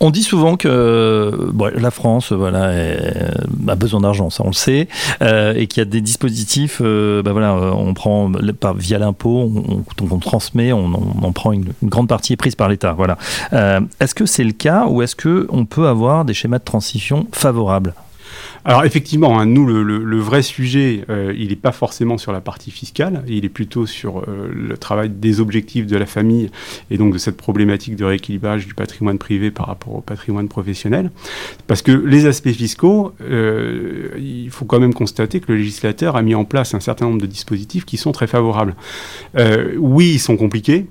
On 0.00 0.10
dit 0.10 0.22
souvent 0.22 0.56
que 0.56 1.52
la 1.76 1.90
France 1.90 2.32
voilà, 2.32 2.72
a 3.68 3.74
besoin 3.74 4.00
d'argent, 4.00 4.30
ça 4.30 4.42
on 4.44 4.48
le 4.48 4.52
sait, 4.54 4.88
euh, 5.22 5.54
et 5.54 5.66
qu'il 5.66 5.80
y 5.80 5.82
a 5.82 5.88
des 5.88 6.00
dispositifs, 6.00 6.80
euh, 6.82 7.22
bah 7.22 7.32
voilà, 7.32 7.54
on 7.54 7.94
prend 7.94 8.30
via 8.76 8.98
l'impôt, 8.98 9.50
on, 10.00 10.18
transmet, 10.18 10.72
on, 10.72 10.90
on, 11.22 11.32
prend 11.32 11.52
une, 11.52 11.72
grande 11.82 12.08
partie 12.08 12.32
est 12.32 12.36
prise 12.36 12.54
par 12.54 12.68
l'État. 12.68 12.92
Voilà. 12.92 13.18
Euh, 13.52 13.80
est-ce 14.00 14.14
que 14.14 14.26
c'est 14.26 14.44
le 14.44 14.52
cas 14.52 14.86
ou 14.86 15.02
est-ce 15.02 15.16
qu'on 15.16 15.64
peut 15.64 15.86
avoir 15.86 16.24
des 16.24 16.34
schémas 16.34 16.58
de 16.58 16.64
transition 16.64 17.26
favorables? 17.32 17.94
Alors 18.64 18.84
effectivement, 18.84 19.40
hein, 19.40 19.46
nous, 19.46 19.66
le, 19.66 20.18
vrai 20.20 20.42
sujet, 20.42 21.04
euh, 21.10 21.34
il 21.36 21.48
n'est 21.48 21.56
pas 21.56 21.72
forcément 21.72 22.16
sur 22.16 22.32
la 22.32 22.40
partie 22.40 22.70
fiscale, 22.70 23.24
il 23.26 23.44
est 23.44 23.48
plutôt 23.48 23.86
sur 23.86 24.18
euh, 24.18 24.50
le 24.54 24.76
travail 24.76 25.10
des 25.10 25.40
objectifs 25.40 25.86
de 25.86 25.96
la 25.96 26.06
famille 26.06 26.50
et 26.90 26.96
donc 26.96 27.12
de 27.12 27.18
cette 27.18 27.36
problématique 27.36 27.96
de 27.96 28.04
rééquilibrage 28.04 28.66
du 28.66 28.74
patrimoine 28.74 29.18
privé 29.18 29.50
par 29.50 29.66
rapport 29.66 29.96
au 29.96 30.00
patrimoine 30.00 30.48
professionnel. 30.48 31.10
Parce 31.66 31.82
que 31.82 31.92
les 31.92 32.26
aspects 32.26 32.52
fiscaux, 32.52 33.12
euh, 33.20 34.10
il 34.18 34.50
faut 34.50 34.64
quand 34.64 34.80
même 34.80 34.94
constater 34.94 35.40
que 35.40 35.50
le 35.50 35.58
législateur 35.58 36.16
a 36.16 36.22
mis 36.22 36.34
en 36.34 36.44
place 36.44 36.74
un 36.74 36.80
certain 36.80 37.06
nombre 37.06 37.20
de 37.20 37.26
dispositifs 37.26 37.84
qui 37.84 37.96
sont 37.96 38.12
très 38.12 38.26
favorables. 38.26 38.76
oui, 39.78 40.12
ils 40.14 40.20
sont 40.20 40.36
compliqués. 40.36 40.86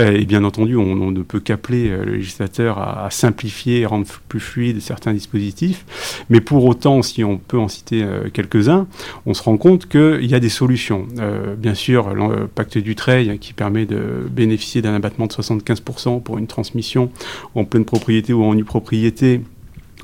Euh, 0.00 0.12
et 0.12 0.24
bien 0.24 0.44
entendu, 0.44 0.76
on, 0.76 1.10
ne 1.10 1.22
peut 1.22 1.40
qu'appeler 1.40 1.88
euh, 1.88 2.04
le 2.04 2.16
législateur 2.16 2.78
à, 2.78 3.08
simplifier 3.10 3.80
et 3.80 3.86
rendre 3.86 4.06
plus 4.28 4.40
fluide 4.40 4.80
certains 4.80 5.12
dispositifs. 5.12 6.24
Mais 6.30 6.40
pour 6.40 6.64
autant, 6.64 7.02
si 7.02 7.24
on 7.24 7.38
peut 7.38 7.58
en 7.58 7.68
citer 7.68 8.02
euh, 8.02 8.28
quelques-uns, 8.32 8.86
on 9.26 9.34
se 9.34 9.42
rend 9.42 9.56
compte 9.56 9.88
qu'il 9.88 10.26
y 10.26 10.34
a 10.34 10.40
des 10.40 10.48
solutions. 10.48 11.06
bien 11.56 11.74
sûr, 11.74 12.14
le 12.14 12.46
pacte 12.46 12.78
du 12.78 12.94
Treil 12.94 13.38
qui 13.38 13.52
permet 13.52 13.86
de 13.86 14.26
bénéficier 14.30 14.82
d'un 14.82 14.94
abattement 14.94 15.26
de 15.26 15.32
75% 15.32 16.22
pour 16.22 16.38
une 16.38 16.46
transmission 16.46 17.10
en 17.54 17.64
pleine 17.64 17.84
propriété 17.84 18.32
ou 18.32 18.44
en 18.44 18.54
nue 18.54 18.64
propriété 18.64 19.40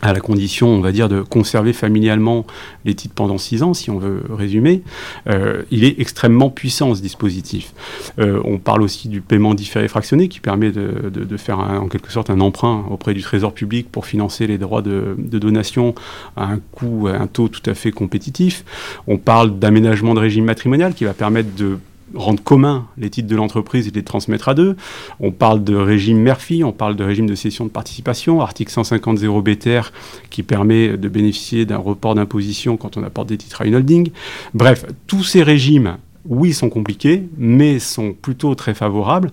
à 0.02 0.12
la 0.12 0.20
condition, 0.20 0.68
on 0.68 0.80
va 0.80 0.92
dire, 0.92 1.08
de 1.08 1.22
conserver 1.22 1.72
familialement 1.72 2.46
les 2.84 2.94
titres 2.94 3.14
pendant 3.14 3.38
six 3.38 3.62
ans, 3.62 3.74
si 3.74 3.90
on 3.90 3.98
veut 3.98 4.22
résumer, 4.30 4.82
euh, 5.28 5.62
il 5.70 5.84
est 5.84 5.98
extrêmement 6.00 6.50
puissant 6.50 6.94
ce 6.94 7.00
dispositif. 7.00 7.72
Euh, 8.18 8.40
on 8.44 8.58
parle 8.58 8.82
aussi 8.82 9.08
du 9.08 9.20
paiement 9.20 9.54
différé 9.54 9.88
fractionné 9.88 10.28
qui 10.28 10.40
permet 10.40 10.72
de, 10.72 11.36
faire 11.36 11.58
en 11.58 11.88
quelque 11.88 12.12
sorte 12.12 12.30
un 12.30 12.40
emprunt 12.40 12.84
auprès 12.90 13.12
du 13.12 13.22
Trésor 13.22 13.52
public 13.52 13.90
pour 13.90 14.06
financer 14.06 14.46
les 14.46 14.56
droits 14.56 14.82
de, 14.82 15.16
de 15.18 15.38
donation 15.38 15.94
à 16.36 16.44
un 16.44 16.60
coût, 16.72 17.08
à 17.08 17.16
un 17.16 17.26
taux 17.26 17.48
tout 17.48 17.68
à 17.68 17.74
fait 17.74 17.90
compétitif. 17.90 18.64
On 19.06 19.18
parle 19.18 19.58
d'aménagement 19.58 20.14
de 20.14 20.20
régime 20.20 20.44
matrimonial 20.44 20.94
qui 20.94 21.04
va 21.04 21.12
permettre 21.12 21.54
de 21.56 21.78
rendre 22.14 22.42
commun 22.42 22.86
les 22.96 23.10
titres 23.10 23.28
de 23.28 23.36
l'entreprise 23.36 23.88
et 23.88 23.90
les 23.90 24.02
transmettre 24.02 24.48
à 24.48 24.54
deux. 24.54 24.76
On 25.20 25.30
parle 25.30 25.64
de 25.64 25.74
régime 25.74 26.18
Murphy, 26.18 26.64
on 26.64 26.72
parle 26.72 26.96
de 26.96 27.04
régime 27.04 27.26
de 27.26 27.34
cession 27.34 27.64
de 27.64 27.70
participation, 27.70 28.40
article 28.40 28.72
150 28.72 29.18
0 29.18 29.42
BTR 29.42 29.90
qui 30.30 30.42
permet 30.42 30.96
de 30.96 31.08
bénéficier 31.08 31.66
d'un 31.66 31.78
report 31.78 32.14
d'imposition 32.14 32.76
quand 32.76 32.96
on 32.96 33.02
apporte 33.02 33.28
des 33.28 33.38
titres 33.38 33.62
à 33.62 33.66
une 33.66 33.74
holding. 33.74 34.10
Bref, 34.54 34.86
tous 35.06 35.24
ces 35.24 35.42
régimes 35.42 35.96
oui, 36.26 36.54
sont 36.54 36.70
compliqués, 36.70 37.24
mais 37.36 37.78
sont 37.78 38.14
plutôt 38.14 38.54
très 38.54 38.74
favorables. 38.74 39.30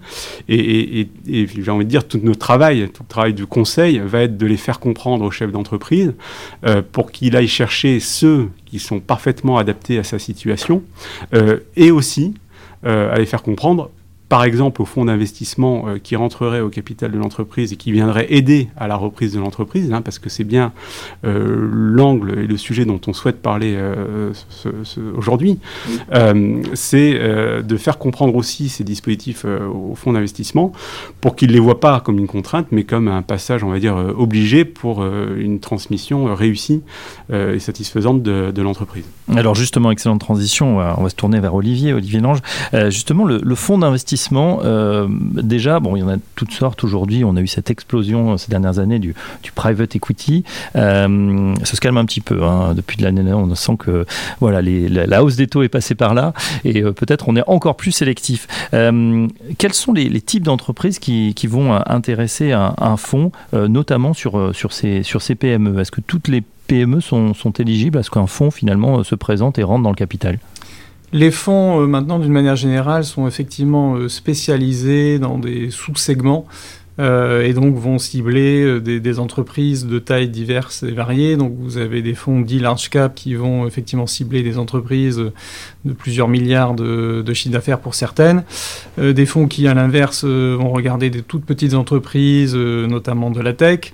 Et, 0.49 1.07
j'ai 1.25 1.71
envie 1.71 1.85
de 1.85 1.89
dire, 1.89 2.07
tout 2.07 2.19
notre 2.21 2.39
travail, 2.39 2.89
tout 2.89 3.03
le 3.03 3.07
travail 3.07 3.33
du 3.33 3.45
conseil 3.45 3.99
va 3.99 4.23
être 4.23 4.37
de 4.37 4.45
les 4.45 4.57
faire 4.57 4.79
comprendre 4.79 5.23
au 5.23 5.31
chef 5.31 5.51
d'entreprise 5.51 6.13
euh, 6.65 6.81
pour 6.91 7.11
qu'il 7.11 7.35
aille 7.35 7.47
chercher 7.47 7.99
ceux 7.99 8.49
qui 8.65 8.79
sont 8.79 8.99
parfaitement 8.99 9.57
adaptés 9.57 9.99
à 9.99 10.03
sa 10.03 10.19
situation 10.19 10.83
euh, 11.33 11.59
et 11.77 11.91
aussi 11.91 12.33
à 12.83 13.17
les 13.17 13.25
faire 13.25 13.43
comprendre 13.43 13.91
par 14.31 14.45
exemple, 14.45 14.81
au 14.81 14.85
fonds 14.85 15.03
d'investissement 15.03 15.87
qui 16.01 16.15
rentrerait 16.15 16.61
au 16.61 16.69
capital 16.69 17.11
de 17.11 17.17
l'entreprise 17.17 17.73
et 17.73 17.75
qui 17.75 17.91
viendrait 17.91 18.27
aider 18.29 18.69
à 18.77 18.87
la 18.87 18.95
reprise 18.95 19.33
de 19.33 19.41
l'entreprise, 19.41 19.91
hein, 19.91 20.01
parce 20.01 20.19
que 20.19 20.29
c'est 20.29 20.45
bien 20.45 20.71
l'angle 21.23 22.39
et 22.39 22.47
le 22.47 22.55
sujet 22.55 22.85
dont 22.85 23.01
on 23.07 23.11
souhaite 23.11 23.41
parler 23.41 23.77
aujourd'hui, 25.17 25.59
c'est 26.73 27.13
de 27.13 27.77
faire 27.77 27.97
comprendre 27.97 28.33
aussi 28.35 28.69
ces 28.69 28.85
dispositifs 28.85 29.43
au 29.45 29.95
fonds 29.95 30.13
d'investissement 30.13 30.71
pour 31.19 31.35
qu'ils 31.35 31.49
ne 31.49 31.53
les 31.53 31.59
voient 31.59 31.81
pas 31.81 31.99
comme 31.99 32.17
une 32.17 32.27
contrainte, 32.27 32.67
mais 32.71 32.85
comme 32.85 33.09
un 33.09 33.23
passage, 33.23 33.65
on 33.65 33.69
va 33.69 33.79
dire, 33.79 33.97
obligé 34.17 34.63
pour 34.63 35.03
une 35.03 35.59
transmission 35.59 36.33
réussie 36.33 36.83
et 37.33 37.59
satisfaisante 37.59 38.23
de, 38.23 38.61
l'entreprise. 38.61 39.03
Alors 39.35 39.55
justement, 39.55 39.91
excellente 39.91 40.21
transition, 40.21 40.77
on 40.77 41.03
va 41.03 41.09
se 41.09 41.15
tourner 41.15 41.41
vers 41.41 41.53
Olivier, 41.53 41.91
Olivier 41.93 42.21
Lange. 42.21 42.39
Euh, 42.73 42.89
justement, 42.89 43.25
le, 43.25 43.55
fonds 43.55 43.77
d'investissement, 43.77 44.20
euh, 44.33 45.07
déjà, 45.09 45.79
bon, 45.79 45.95
il 45.95 45.99
y 45.99 46.03
en 46.03 46.09
a 46.09 46.17
toutes 46.35 46.51
sortes 46.51 46.83
aujourd'hui, 46.83 47.23
on 47.23 47.35
a 47.35 47.41
eu 47.41 47.47
cette 47.47 47.69
explosion 47.69 48.33
euh, 48.33 48.37
ces 48.37 48.49
dernières 48.49 48.79
années 48.79 48.99
du, 48.99 49.15
private 49.55 49.95
equity. 49.95 50.43
ça 50.73 51.07
se 51.63 51.79
calme 51.81 51.97
un 51.97 52.05
petit 52.05 52.21
peu, 52.21 52.43
hein. 52.43 52.73
depuis 52.73 52.97
de 52.97 53.03
l'année 53.03 53.21
on 53.33 53.53
sent 53.53 53.75
que 53.77 54.05
voilà, 54.39 54.61
la, 54.61 55.23
hausse 55.23 55.35
des 55.35 55.47
taux 55.47 55.61
est 55.61 55.69
passée 55.69 55.93
par 55.93 56.13
là, 56.13 56.33
et 56.63 56.81
peut-être 56.81 57.27
on 57.27 57.35
est 57.35 57.43
encore 57.47 57.75
plus 57.75 57.91
sélectif. 57.91 58.47
quels 58.71 59.73
sont 59.73 59.93
les, 59.93 60.21
types 60.21 60.43
d'entreprises 60.43 60.99
qui, 60.99 61.47
vont 61.47 61.73
intéresser 61.85 62.53
un, 62.53 62.73
un 62.77 62.97
fonds, 62.97 63.31
notamment 63.53 64.13
sur, 64.13 64.55
sur, 64.55 64.71
ces, 64.71 65.03
sur 65.03 65.21
ces 65.21 65.35
PME 65.35 65.79
Est-ce 65.79 65.91
que 65.91 66.01
toutes 66.01 66.27
les 66.27 66.43
PME 66.71 67.01
sont, 67.01 67.33
sont 67.33 67.51
éligibles? 67.51 67.97
À 67.97 68.03
ce 68.03 68.09
qu'un 68.09 68.27
fonds 68.27 68.49
finalement 68.49 68.99
euh, 68.99 69.03
se 69.03 69.15
présente 69.15 69.59
et 69.59 69.63
rentre 69.63 69.83
dans 69.83 69.89
le 69.89 69.95
capital? 69.95 70.39
Les 71.13 71.31
fonds, 71.31 71.81
euh, 71.81 71.87
maintenant, 71.87 72.19
d'une 72.19 72.31
manière 72.31 72.55
générale, 72.55 73.03
sont 73.03 73.27
effectivement 73.27 73.95
euh, 73.95 74.07
spécialisés 74.07 75.19
dans 75.19 75.37
des 75.37 75.69
sous-segments 75.69 76.45
et 77.01 77.53
donc 77.53 77.75
vont 77.75 77.97
cibler 77.97 78.79
des, 78.79 79.19
entreprises 79.19 79.87
de 79.87 79.99
tailles 79.99 80.29
diverses 80.29 80.83
et 80.83 80.91
variées. 80.91 81.35
Donc 81.35 81.53
vous 81.57 81.77
avez 81.77 82.01
des 82.01 82.13
fonds 82.13 82.41
dits 82.41 82.59
large 82.59 82.89
cap 82.89 83.15
qui 83.15 83.33
vont 83.33 83.65
effectivement 83.67 84.07
cibler 84.07 84.43
des 84.43 84.57
entreprises 84.57 85.17
de 85.85 85.93
plusieurs 85.93 86.27
milliards 86.27 86.75
de, 86.75 87.23
de 87.25 87.33
chiffre 87.33 87.53
d'affaires 87.53 87.79
pour 87.79 87.95
certaines. 87.95 88.43
des 88.97 89.25
fonds 89.25 89.47
qui, 89.47 89.67
à 89.67 89.73
l'inverse, 89.73 90.23
vont 90.23 90.69
regarder 90.69 91.09
des 91.09 91.21
toutes 91.21 91.45
petites 91.45 91.73
entreprises, 91.73 92.55
notamment 92.55 93.31
de 93.31 93.41
la 93.41 93.53
tech. 93.53 93.91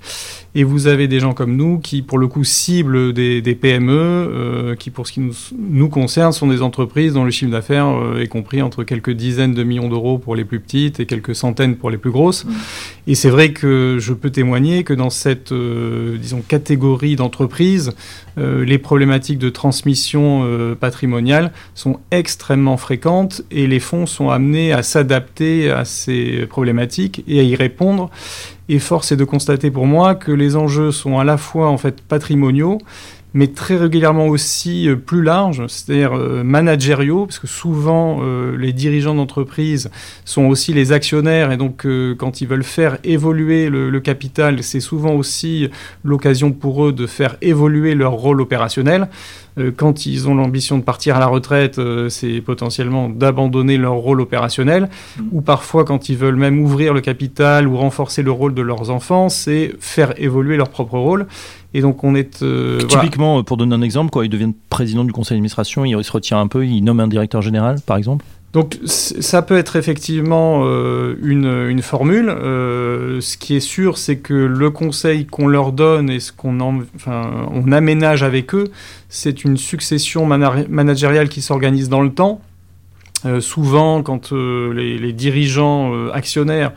Et 0.54 0.64
vous 0.64 0.86
avez 0.86 1.08
des 1.08 1.20
gens 1.20 1.34
comme 1.34 1.56
nous 1.56 1.78
qui, 1.78 2.02
pour 2.02 2.18
le 2.18 2.26
coup, 2.26 2.42
ciblent 2.42 3.12
des, 3.12 3.58
PME, 3.60 3.92
euh, 3.92 4.74
qui, 4.76 4.90
pour 4.90 5.06
ce 5.06 5.12
qui 5.12 5.20
nous, 5.56 5.88
concerne, 5.88 6.32
sont 6.32 6.46
des 6.46 6.62
entreprises 6.62 7.12
dont 7.12 7.24
le 7.24 7.30
chiffre 7.30 7.52
d'affaires 7.52 7.86
euh, 7.86 8.20
est 8.20 8.28
compris 8.28 8.62
entre 8.62 8.82
quelques 8.82 9.10
dizaines 9.10 9.54
de 9.54 9.62
millions 9.62 9.88
d'euros 9.88 10.18
pour 10.18 10.34
les 10.34 10.44
plus 10.44 10.58
petites 10.58 11.00
et 11.00 11.06
quelques 11.06 11.34
centaines 11.34 11.76
pour 11.76 11.90
les 11.90 11.98
plus 11.98 12.10
grosses. 12.10 12.44
Mmh. 12.44 12.50
Et 13.10 13.14
c'est 13.14 13.30
vrai 13.30 13.52
que 13.52 13.96
je 13.98 14.12
peux 14.12 14.28
témoigner 14.30 14.84
que 14.84 14.92
dans 14.92 15.08
cette, 15.08 15.50
euh, 15.50 16.18
catégorie 16.46 17.16
d'entreprises, 17.16 17.92
les 18.36 18.78
problématiques 18.78 19.38
de 19.38 19.50
transmission 19.50 20.46
patrimoniale 20.78 21.50
sont 21.74 21.98
extrêmement 22.12 22.76
fréquentes 22.76 23.42
et 23.50 23.66
les 23.66 23.80
fonds 23.80 24.06
sont 24.06 24.30
amenés 24.30 24.72
à 24.72 24.84
s'adapter 24.84 25.72
à 25.72 25.84
ces 25.84 26.46
problématiques 26.46 27.24
et 27.26 27.40
à 27.40 27.42
y 27.42 27.56
répondre. 27.56 28.10
Et 28.68 28.78
force 28.78 29.12
est 29.12 29.16
de 29.16 29.24
constater 29.24 29.70
pour 29.70 29.86
moi 29.86 30.14
que 30.14 30.30
les 30.30 30.54
enjeux 30.54 30.92
sont 30.92 31.18
à 31.18 31.24
la 31.24 31.38
fois 31.38 31.68
en 31.68 31.78
fait 31.78 32.02
patrimoniaux, 32.02 32.78
mais 33.34 33.48
très 33.48 33.76
régulièrement 33.76 34.26
aussi 34.26 34.88
euh, 34.88 34.96
plus 34.96 35.22
larges, 35.22 35.66
c'est-à-dire 35.68 36.16
euh, 36.16 36.42
managériaux, 36.42 37.26
parce 37.26 37.38
que 37.38 37.46
souvent 37.46 38.20
euh, 38.22 38.56
les 38.56 38.72
dirigeants 38.72 39.14
d'entreprise 39.14 39.90
sont 40.24 40.46
aussi 40.46 40.72
les 40.72 40.92
actionnaires, 40.92 41.52
et 41.52 41.56
donc 41.56 41.86
quand 42.18 42.40
ils 42.40 42.48
veulent 42.48 42.64
faire 42.64 42.98
évoluer 43.04 43.68
le, 43.68 43.98
capital, 44.00 44.62
c'est 44.62 44.80
souvent 44.80 45.12
aussi 45.12 45.68
l'occasion 46.04 46.52
pour 46.52 46.86
eux 46.86 46.92
de 46.92 47.06
faire 47.06 47.36
évoluer 47.42 47.94
leur 47.94 48.12
rôle 48.12 48.40
opérationnel. 48.40 49.08
quand 49.76 50.06
ils 50.06 50.28
ont 50.28 50.34
l'ambition 50.36 50.78
de 50.78 50.84
partir 50.84 51.16
à 51.16 51.18
la 51.18 51.26
retraite, 51.26 51.80
c'est 52.08 52.40
potentiellement 52.40 53.08
d'abandonner 53.08 53.76
leur 53.76 53.94
rôle 53.94 54.20
opérationnel, 54.20 54.88
mmh. 55.18 55.22
ou 55.32 55.40
parfois 55.40 55.84
quand 55.84 56.08
ils 56.08 56.16
veulent 56.16 56.36
même 56.36 56.60
ouvrir 56.60 56.94
le 56.94 57.00
capital 57.00 57.66
ou 57.66 57.76
renforcer 57.76 58.22
le 58.22 58.30
rôle 58.30 58.54
de 58.54 58.62
leurs 58.62 58.90
enfants, 58.90 59.28
c'est 59.28 59.74
faire 59.80 60.14
évoluer 60.20 60.56
leur 60.56 60.68
propre 60.68 60.98
rôle. 60.98 61.26
Et 61.74 61.80
donc 61.80 62.02
on 62.02 62.14
est 62.14 62.42
euh, 62.42 62.78
typiquement 62.78 63.42
pour 63.42 63.56
donner 63.56 63.74
un 63.74 63.82
exemple, 63.82 64.10
quoi, 64.10 64.24
il 64.24 64.30
devient 64.30 64.52
président 64.70 65.04
du 65.04 65.12
conseil 65.12 65.36
d'administration, 65.36 65.84
il, 65.84 66.02
se 66.02 66.12
retire 66.12 66.38
un 66.38 66.46
peu, 66.46 66.64
il 66.66 66.82
nomme 66.82 67.00
un 67.00 67.08
directeur 67.08 67.42
général, 67.42 67.80
par 67.84 67.96
exemple. 67.96 68.24
Donc 68.54 68.78
ça 68.86 69.42
peut 69.42 69.58
être 69.58 69.76
effectivement 69.76 70.62
euh, 70.64 71.16
une, 71.22 71.68
une, 71.68 71.82
formule. 71.82 72.30
Euh, 72.30 73.20
ce 73.20 73.36
qui 73.36 73.54
est 73.54 73.60
sûr, 73.60 73.98
c'est 73.98 74.16
que 74.16 74.32
le 74.32 74.70
conseil 74.70 75.26
qu'on 75.26 75.46
leur 75.46 75.72
donne 75.72 76.08
et 76.08 76.18
ce 76.18 76.32
qu'on 76.32 76.58
enfin, 76.96 77.46
on 77.52 77.70
aménage 77.72 78.22
avec 78.22 78.54
eux, 78.54 78.68
c'est 79.10 79.44
une 79.44 79.58
succession 79.58 80.24
managériale 80.24 81.28
qui 81.28 81.42
s'organise 81.42 81.90
dans 81.90 82.00
le 82.00 82.10
temps. 82.10 82.40
souvent, 83.40 84.02
quand 84.02 84.32
les, 84.32 84.96
les, 84.96 85.12
dirigeants 85.12 86.08
actionnaires 86.08 86.72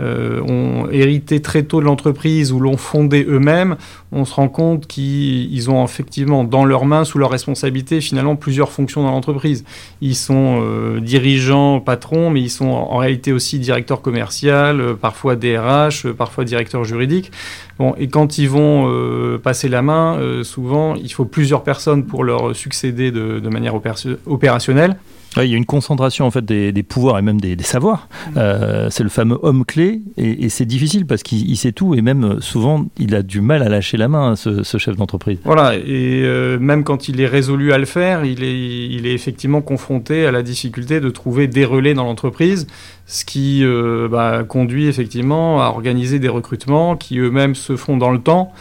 euh, 0.00 0.40
ont 0.42 0.88
hérité 0.90 1.42
très 1.42 1.64
tôt 1.64 1.80
de 1.80 1.84
l'entreprise 1.84 2.52
ou 2.52 2.60
l'ont 2.60 2.78
fondée 2.78 3.26
eux-mêmes, 3.28 3.76
on 4.12 4.24
se 4.24 4.34
rend 4.34 4.48
compte 4.48 4.86
qu'ils 4.86 5.70
ont 5.70 5.84
effectivement 5.84 6.44
dans 6.44 6.64
leurs 6.64 6.84
mains, 6.84 7.04
sous 7.04 7.18
leur 7.18 7.30
responsabilité, 7.30 8.00
finalement 8.00 8.36
plusieurs 8.36 8.72
fonctions 8.72 9.02
dans 9.02 9.10
l'entreprise. 9.10 9.64
Ils 10.00 10.16
sont 10.16 10.60
euh, 10.62 11.00
dirigeants, 11.00 11.80
patrons, 11.80 12.30
mais 12.30 12.40
ils 12.40 12.50
sont 12.50 12.68
en 12.68 12.96
réalité 12.96 13.32
aussi 13.32 13.58
directeurs 13.58 14.02
commerciaux, 14.02 14.50
euh, 14.50 14.94
parfois 14.94 15.36
DRH, 15.36 16.08
parfois 16.12 16.44
directeurs 16.44 16.84
juridiques. 16.84 17.30
Bon, 17.78 17.94
et 17.98 18.08
quand 18.08 18.38
ils 18.38 18.48
vont 18.48 19.38
passer 19.42 19.70
la 19.70 19.80
main, 19.80 20.18
souvent, 20.42 20.96
il 20.96 21.10
faut 21.10 21.24
plusieurs 21.24 21.62
personnes 21.62 22.04
pour 22.04 22.24
leur 22.24 22.54
succéder 22.54 23.10
de, 23.10 23.40
de 23.40 23.48
manière 23.48 23.74
opérationnelle 23.74 24.96
il 25.36 25.46
y 25.46 25.54
a 25.54 25.56
une 25.56 25.66
concentration 25.66 26.26
en 26.26 26.30
fait 26.30 26.44
des, 26.44 26.82
pouvoirs 26.82 27.18
et 27.18 27.22
même 27.22 27.40
des, 27.40 27.56
savoirs. 27.62 28.08
Mm. 28.10 28.32
Euh, 28.36 28.90
c'est 28.90 29.02
le 29.02 29.08
fameux 29.08 29.38
homme 29.42 29.64
clé 29.64 30.02
et, 30.16 30.48
c'est 30.48 30.64
difficile 30.64 31.06
parce 31.06 31.22
qu'il 31.22 31.56
sait 31.56 31.72
tout 31.72 31.94
et 31.94 32.02
même 32.02 32.24
euh, 32.24 32.40
souvent 32.40 32.86
il 32.98 33.14
a 33.14 33.22
du 33.22 33.40
mal 33.40 33.62
à 33.62 33.68
lâcher 33.68 33.96
la 34.00 34.08
main 34.08 34.34
ce, 34.34 34.78
chef 34.78 34.96
d'entreprise. 34.96 35.38
Voilà 35.44 35.76
et 35.76 36.22
euh, 36.24 36.58
même 36.58 36.82
quand 36.82 37.08
il 37.08 37.20
est 37.20 37.26
résolu 37.26 37.72
à 37.72 37.78
le 37.78 37.84
faire, 37.84 38.24
il 38.24 38.44
est, 38.44 39.14
effectivement 39.14 39.60
confronté 39.60 40.26
à 40.26 40.32
la 40.32 40.42
difficulté 40.42 41.00
de 41.00 41.10
trouver 41.10 41.46
des 41.46 41.64
relais 41.64 41.94
dans 41.94 42.04
l'entreprise, 42.04 42.66
ce 43.06 43.24
qui 43.24 43.64
bah, 44.10 44.44
conduit 44.48 44.86
effectivement 44.86 45.62
à 45.62 45.66
organiser 45.66 46.18
des 46.18 46.28
recrutements 46.28 46.96
qui 46.96 47.18
eux-mêmes 47.18 47.54
se 47.54 47.76
font 47.76 47.96
dans 47.96 48.10
le 48.10 48.20
temps. 48.20 48.52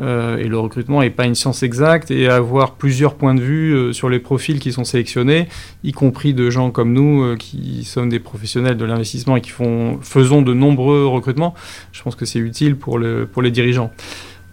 Euh, 0.00 0.36
et 0.36 0.44
le 0.44 0.58
recrutement 0.58 1.00
n'est 1.00 1.10
pas 1.10 1.26
une 1.26 1.34
science 1.34 1.62
exacte, 1.62 2.10
et 2.10 2.28
avoir 2.28 2.74
plusieurs 2.74 3.14
points 3.14 3.34
de 3.34 3.40
vue 3.40 3.74
euh, 3.74 3.92
sur 3.92 4.08
les 4.08 4.20
profils 4.20 4.60
qui 4.60 4.72
sont 4.72 4.84
sélectionnés, 4.84 5.48
y 5.82 5.92
compris 5.92 6.34
de 6.34 6.50
gens 6.50 6.70
comme 6.70 6.92
nous, 6.92 7.22
euh, 7.22 7.36
qui 7.36 7.82
sommes 7.84 8.08
des 8.08 8.20
professionnels 8.20 8.76
de 8.76 8.84
l'investissement 8.84 9.36
et 9.36 9.40
qui 9.40 9.50
font, 9.50 9.98
faisons 10.00 10.42
de 10.42 10.54
nombreux 10.54 11.06
recrutements, 11.06 11.54
je 11.92 12.02
pense 12.02 12.14
que 12.14 12.26
c'est 12.26 12.38
utile 12.38 12.76
pour, 12.76 12.98
le, 12.98 13.26
pour 13.26 13.42
les 13.42 13.50
dirigeants. 13.50 13.90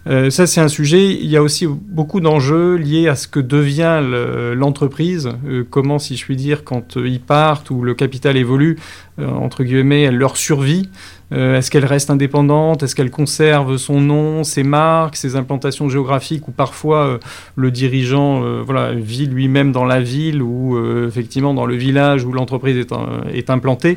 Euh, 0.06 0.30
ça, 0.30 0.46
c'est 0.46 0.60
un 0.60 0.68
sujet. 0.68 1.14
Il 1.14 1.26
y 1.26 1.36
a 1.36 1.42
aussi 1.42 1.66
beaucoup 1.66 2.20
d'enjeux 2.20 2.76
liés 2.76 3.08
à 3.08 3.16
ce 3.16 3.26
que 3.26 3.40
devient 3.40 4.00
l'entreprise. 4.54 5.30
Euh, 5.46 5.64
comment, 5.68 5.98
si 5.98 6.16
je 6.16 6.24
puis 6.24 6.36
dire, 6.36 6.64
quand 6.64 6.96
euh, 6.96 7.08
ils 7.08 7.20
partent 7.20 7.70
ou 7.70 7.82
le 7.82 7.94
capital 7.94 8.36
évolue, 8.36 8.76
entre 9.18 9.64
guillemets, 9.64 10.02
elle 10.02 10.16
leur 10.16 10.36
survit. 10.36 10.90
Est-ce 11.32 11.70
qu'elle 11.70 11.86
reste 11.86 12.10
indépendante? 12.10 12.82
Est-ce 12.82 12.94
qu'elle 12.94 13.10
conserve 13.10 13.78
son 13.78 13.98
nom, 13.98 14.44
ses 14.44 14.62
marques, 14.62 15.16
ses 15.16 15.36
implantations 15.36 15.88
géographiques 15.88 16.46
Ou 16.48 16.50
parfois 16.52 17.18
le 17.56 17.70
dirigeant 17.70 18.62
voilà, 18.62 18.92
vit 18.92 19.26
lui-même 19.26 19.72
dans 19.72 19.86
la 19.86 20.00
ville 20.00 20.42
ou 20.42 20.78
effectivement 21.06 21.54
dans 21.54 21.64
le 21.64 21.76
village 21.76 22.26
où 22.26 22.32
l'entreprise 22.32 22.76
est, 22.76 22.92
est 23.32 23.48
implantée? 23.48 23.96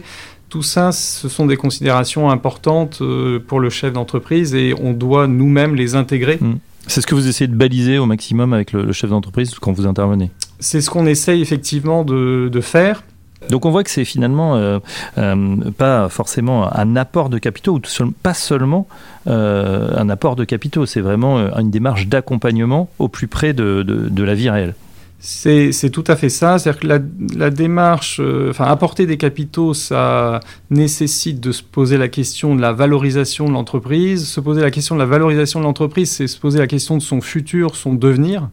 Tout 0.50 0.64
ça, 0.64 0.92
ce 0.92 1.30
sont 1.30 1.46
des 1.46 1.58
considérations 1.58 2.30
importantes 2.30 3.00
euh, 3.02 3.40
pour 3.40 3.60
le 3.60 3.70
chef 3.70 3.94
d'entreprise 3.94 4.56
et 4.56 4.74
on 4.82 4.94
doit 4.94 5.28
nous-mêmes 5.28 5.76
les 5.76 5.96
intégrer. 5.96 6.38
Hmm. 6.42 6.58
C'est 6.88 7.02
ce 7.02 7.08
que 7.08 7.14
vous 7.14 7.28
essayez 7.28 7.48
de 7.48 7.56
baliser 7.56 8.00
au 8.00 8.08
maximum 8.08 8.54
avec 8.54 8.72
le, 8.72 8.92
chef 8.92 9.12
d'entreprise 9.12 9.54
quand 9.60 9.72
vous 9.72 9.86
intervenez 9.86 10.32
C'est 10.60 10.82
ce 10.82 10.90
qu'on 10.90 11.06
essaye 11.06 11.42
effectivement 11.42 12.04
de, 12.04 12.50
faire. 12.62 13.04
Donc 13.50 13.66
on 13.66 13.70
voit 13.70 13.84
que 13.84 13.92
c'est 13.92 14.06
finalement 14.06 14.56
euh, 14.56 14.80
euh, 15.20 15.56
pas 15.78 16.10
forcément 16.10 16.76
un 16.76 16.96
apport 16.96 17.30
de 17.30 17.38
capitaux, 17.38 17.76
ou 17.76 18.12
pas 18.24 18.34
seulement 18.34 18.88
un 19.28 20.10
apport 20.10 20.36
de 20.36 20.46
capitaux, 20.46 20.88
c'est 20.88 21.02
vraiment 21.02 21.38
une 21.58 21.70
démarche 21.70 22.08
d'accompagnement 22.08 22.90
au 22.98 23.08
plus 23.08 23.28
près 23.28 23.54
de, 23.54 23.84
de 23.84 24.24
la 24.24 24.34
vie 24.34 24.50
réelle. 24.50 24.74
C'est 25.22 25.90
tout 25.92 26.06
à 26.08 26.16
fait 26.16 26.30
ça. 26.30 26.58
C'est-à-dire 26.58 26.80
que 26.80 27.38
la, 27.38 27.50
démarche, 27.50 28.22
euh, 28.22 28.52
enfin, 28.52 28.66
apporter 28.66 29.06
des 29.06 29.18
capitaux, 29.18 29.74
ça 29.74 30.40
nécessite 30.70 31.42
de 31.42 31.52
se 31.52 31.62
poser 31.62 31.98
la 31.98 32.08
question 32.08 32.56
de 32.56 32.62
la 32.62 32.72
valorisation 32.72 33.46
de 33.46 33.52
l'entreprise. 33.52 34.26
Se 34.26 34.40
poser 34.40 34.62
la 34.62 34.72
question 34.72 34.96
de 34.96 35.00
la 35.00 35.06
valorisation 35.06 35.60
de 35.60 35.66
l'entreprise, 35.66 36.10
c'est 36.10 36.28
se 36.28 36.40
poser 36.40 36.60
la 36.60 36.68
question 36.68 36.96
de 36.96 37.02
son 37.02 37.20
futur, 37.20 37.76
son 37.76 37.94
devenir. 37.94 38.50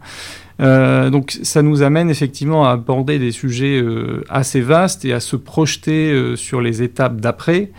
Euh, 0.61 1.11
donc 1.11 1.39
ça 1.43 1.63
nous 1.63 1.83
amène 1.83 2.11
effectivement 2.11 2.67
à 2.67 2.73
aborder 2.73 3.19
des 3.21 3.31
sujets 3.31 3.79
euh, 3.79 4.25
assez 4.29 4.61
vastes 4.61 5.05
et 5.05 5.13
à 5.13 5.21
se 5.21 5.37
projeter 5.37 6.35
sur 6.35 6.61
les 6.61 6.83
étapes 6.83 7.21
d'après. 7.21 7.71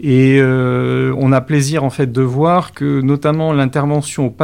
Et 0.00 0.40
on 0.42 1.32
a 1.32 1.40
plaisir 1.42 1.84
en 1.84 1.90
fait 1.90 2.10
de 2.10 2.22
voir 2.22 2.72
que 2.72 3.02
notamment 3.02 3.52
l'intervention 3.52 4.34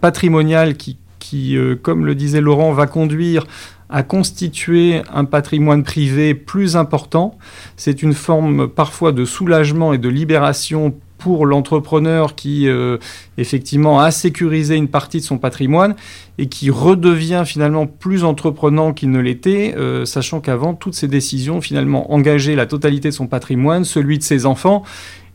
patrimoniale 0.00 0.76
qui 0.76 0.96
qui, 1.28 1.56
euh, 1.56 1.74
comme 1.74 2.06
le 2.06 2.14
disait 2.14 2.40
Laurent, 2.40 2.72
va 2.72 2.86
conduire 2.86 3.46
à 3.88 4.04
constituer 4.04 5.02
un 5.12 5.24
patrimoine 5.24 5.82
privé 5.82 6.34
plus 6.34 6.76
important. 6.76 7.36
C'est 7.76 8.02
une 8.02 8.14
forme 8.14 8.68
parfois 8.68 9.10
de 9.10 9.24
soulagement 9.24 9.92
et 9.92 9.98
de 9.98 10.08
libération 10.08 10.94
pour 11.18 11.46
l'entrepreneur 11.46 12.36
qui 12.36 12.68
euh, 12.68 12.98
effectivement 13.38 13.98
a 14.00 14.10
sécurisé 14.12 14.76
une 14.76 14.88
partie 14.88 15.18
de 15.18 15.24
son 15.24 15.38
patrimoine 15.38 15.96
et 16.38 16.46
qui 16.46 16.70
redevient 16.70 17.42
finalement 17.44 17.86
plus 17.86 18.22
entreprenant 18.22 18.92
qu'il 18.92 19.10
ne 19.10 19.18
l'était, 19.18 19.74
euh, 19.76 20.04
sachant 20.04 20.40
qu'avant 20.40 20.74
toutes 20.74 20.94
ces 20.94 21.08
décisions 21.08 21.60
finalement 21.60 22.12
engageaient 22.12 22.54
la 22.54 22.66
totalité 22.66 23.08
de 23.08 23.14
son 23.14 23.26
patrimoine, 23.26 23.84
celui 23.84 24.18
de 24.18 24.22
ses 24.22 24.46
enfants 24.46 24.84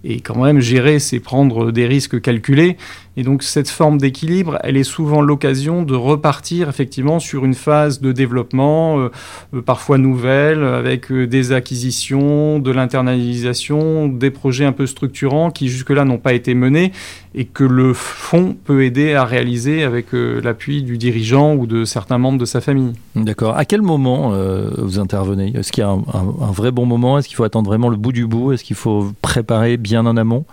et 0.04 0.20
quand 0.20 0.42
même 0.44 0.60
gérer, 0.60 1.00
c'est 1.00 1.20
prendre 1.20 1.72
des 1.72 1.86
risques 1.86 2.22
calculés. 2.22 2.78
Et 3.18 3.24
donc 3.24 3.44
cette 3.44 3.70
forme 3.70 3.98
d'équilibre, 3.98 4.58
elle 4.64 4.78
est 4.78 4.86
souvent 4.86 5.22
l'occasion 5.22 5.84
de 5.84 5.96
repartir 5.96 6.70
effectivement 6.70 7.20
sur 7.20 7.44
une 7.44 7.54
phase 7.56 8.00
de 8.00 8.14
développement, 8.14 9.00
euh, 9.00 9.10
euh, 9.54 9.62
parfois 9.62 9.98
nouvelle, 9.98 10.64
avec 10.64 11.12
euh, 11.12 11.28
des 11.28 11.52
acquisitions, 11.52 12.60
de 12.60 12.72
l'internalisation, 12.72 14.08
des 14.08 14.32
projets 14.32 14.64
un 14.64 14.72
peu 14.72 14.86
structurants 14.88 15.52
qui 15.52 15.68
jusque-là 15.68 16.06
n'ont 16.06 16.20
pas 16.20 16.32
été 16.34 16.54
menés 16.54 16.94
et 17.36 17.44
que 17.46 17.66
le 17.66 17.94
fonds 17.94 18.56
peut 18.64 18.84
aider 18.84 19.14
à 19.14 19.26
réaliser 19.26 19.84
avec 19.84 20.08
l'appui 20.12 20.84
du 20.84 20.98
dirigeant 20.98 21.56
ou 21.56 21.66
de 21.66 21.86
certains 21.86 22.18
membres 22.18 22.38
de 22.40 22.46
sa 22.46 22.60
famille. 22.62 22.94
D'accord. 23.16 23.56
À 23.58 23.64
quel 23.66 23.82
moment 23.82 24.34
vous 24.78 25.00
intervenez? 25.00 25.54
Est-ce 25.56 25.72
qu'il 25.72 25.82
y 25.82 25.88
a 25.88 25.90
un- 25.92 26.04
un 26.14 26.52
vrai 26.52 26.72
bon 26.72 26.86
moment? 26.86 27.18
Est-ce 27.18 27.28
qu'il 27.30 27.38
faut 27.38 27.46
attendre 27.46 27.70
vraiment 27.70 27.88
le 27.88 27.96
bout 27.96 28.12
du 28.12 28.28
bout? 28.28 28.52
Est-ce 28.52 28.66
qu'il 28.66 28.76
faut 28.76 29.12
préparer 29.22 29.78
bien 29.78 30.06
en 30.06 30.18
amont? 30.18 30.44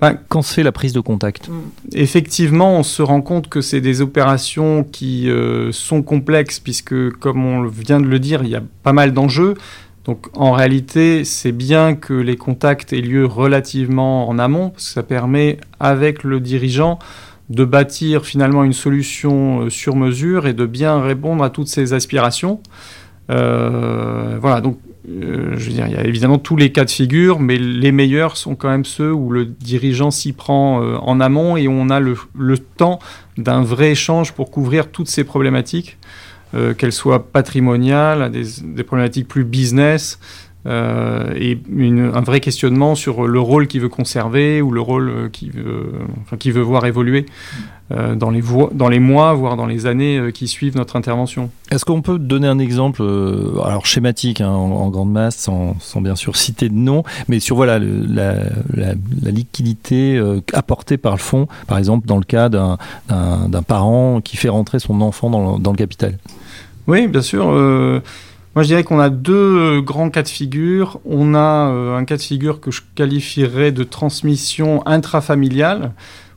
Ben, 0.00 0.18
Quand 0.28 0.42
se 0.42 0.52
fait 0.52 0.62
la 0.62 0.72
prise 0.72 0.92
de 0.92 1.00
contact? 1.00 1.50
Effectivement, 1.92 2.78
on 2.78 2.82
se 2.82 3.02
rend 3.02 3.22
compte 3.22 3.48
que 3.48 3.60
c'est 3.60 3.80
des 3.80 4.00
opérations 4.02 4.84
qui 4.84 5.30
euh, 5.30 5.72
sont 5.72 6.02
complexes 6.02 6.60
puisque, 6.60 7.10
comme 7.12 7.44
on 7.44 7.66
vient 7.66 8.00
de 8.00 8.06
le 8.06 8.18
dire, 8.18 8.42
il 8.42 8.50
y 8.50 8.56
a 8.56 8.62
pas 8.82 8.92
mal 8.92 9.12
d'enjeux. 9.12 9.54
Donc, 10.04 10.28
en 10.34 10.52
réalité, 10.52 11.24
c'est 11.24 11.52
bien 11.52 11.94
que 11.94 12.14
les 12.14 12.36
contacts 12.36 12.92
aient 12.92 13.00
lieu 13.00 13.26
relativement 13.26 14.28
en 14.28 14.38
amont 14.38 14.70
parce 14.70 14.86
que 14.86 14.92
ça 14.92 15.02
permet, 15.02 15.58
avec 15.80 16.22
le 16.22 16.40
dirigeant, 16.40 16.98
de 17.48 17.64
bâtir 17.64 18.24
finalement 18.24 18.64
une 18.64 18.72
solution 18.72 19.62
euh, 19.62 19.70
sur 19.70 19.96
mesure 19.96 20.46
et 20.46 20.52
de 20.52 20.66
bien 20.66 21.00
répondre 21.00 21.42
à 21.42 21.50
toutes 21.50 21.68
ces 21.68 21.92
aspirations. 21.92 22.60
Euh, 23.30 24.38
voilà, 24.40 24.60
donc 24.60 24.78
euh, 25.08 25.54
je 25.56 25.66
veux 25.66 25.72
dire, 25.72 25.86
il 25.86 25.92
y 25.92 25.96
a 25.96 26.04
évidemment 26.04 26.38
tous 26.38 26.56
les 26.56 26.72
cas 26.72 26.84
de 26.84 26.90
figure, 26.90 27.40
mais 27.40 27.58
les 27.58 27.92
meilleurs 27.92 28.36
sont 28.36 28.54
quand 28.54 28.68
même 28.68 28.84
ceux 28.84 29.12
où 29.12 29.30
le 29.30 29.44
dirigeant 29.44 30.10
s'y 30.10 30.32
prend 30.32 30.82
euh, 30.82 30.96
en 30.98 31.20
amont 31.20 31.56
et 31.56 31.68
où 31.68 31.72
on 31.72 31.90
a 31.90 32.00
le, 32.00 32.16
temps 32.76 32.98
d'un 33.36 33.62
vrai 33.62 33.92
échange 33.92 34.32
pour 34.32 34.50
couvrir 34.50 34.90
toutes 34.90 35.08
ces 35.08 35.24
problématiques, 35.24 35.98
qu'elles 36.78 36.92
soient 36.92 37.30
patrimoniales, 37.30 38.30
des, 38.30 38.82
problématiques 38.82 39.28
plus 39.28 39.44
business, 39.44 40.18
et 40.64 41.58
un 41.74 42.20
vrai 42.22 42.40
questionnement 42.40 42.94
sur 42.94 43.26
le 43.26 43.40
rôle 43.40 43.66
qu'il 43.66 43.82
veut 43.82 43.90
conserver 43.90 44.62
ou 44.62 44.70
le 44.70 44.80
rôle 44.80 45.30
qu'il 45.32 45.52
veut, 45.52 46.60
voir 46.62 46.86
évoluer 46.86 47.26
dans, 47.90 48.30
les 48.30 48.40
voies- 48.40 48.70
dans 48.72 48.88
les 48.88 48.98
mois, 48.98 49.32
voire 49.34 49.56
dans 49.56 49.66
les 49.66 49.86
années 49.86 50.18
euh, 50.18 50.30
qui 50.32 50.48
suivent 50.48 50.76
notre 50.76 50.96
intervention. 50.96 51.50
Est-ce 51.70 51.84
qu'on 51.84 52.02
peut 52.02 52.18
donner 52.18 52.48
un 52.48 52.58
exemple, 52.58 53.02
euh, 53.02 53.60
alors 53.64 53.86
schématique, 53.86 54.40
hein, 54.40 54.50
en, 54.50 54.70
en 54.72 54.88
grande 54.90 55.12
masse, 55.12 55.36
sans, 55.36 55.76
sans 55.78 56.00
bien 56.00 56.16
sûr 56.16 56.36
citer 56.36 56.68
de 56.68 56.74
nom, 56.74 57.04
mais 57.28 57.38
sur 57.40 57.54
voilà 57.56 57.78
le- 57.78 58.04
la, 58.08 58.34
la- 58.74 58.94
la 59.22 59.30
liquidité 59.30 60.16
euh, 60.16 60.40
apportée 60.52 60.96
par 60.96 61.12
le 61.12 61.18
fonds, 61.20 61.46
par 61.66 61.78
exemple 61.78 62.06
dans 62.06 62.16
le 62.18 62.24
cas 62.24 62.48
d'un- 62.48 62.76
parent 63.66 64.20
qui 64.20 64.36
fait 64.36 64.48
rentrer 64.48 64.78
son 64.78 65.00
enfant 65.00 65.30
dans 65.30 65.54
le, 65.54 65.58
dans 65.58 65.70
le 65.72 65.76
capital? 65.76 66.18
Oui, 66.86 67.08
bien 67.08 67.22
sûr. 67.22 67.48
euh, 67.50 68.00
moi, 68.54 68.62
je 68.62 68.68
dirais 68.68 68.84
qu'on 68.84 69.00
a 69.00 69.10
deux 69.10 69.34
euh, 69.34 69.80
grands 69.82 70.08
cas 70.08 70.22
de 70.22 70.28
figure. 70.28 70.98
On 71.04 71.34
a 71.34 71.68
euh, 71.70 71.96
un 71.98 72.04
cas 72.04 72.16
de 72.16 72.22
figure 72.22 72.60
que 72.60 72.70
je 72.70 72.80
qualifierais 72.94 73.72
de 73.72 73.82
transmission 73.84 74.86
intrafamiliale, 74.86 75.92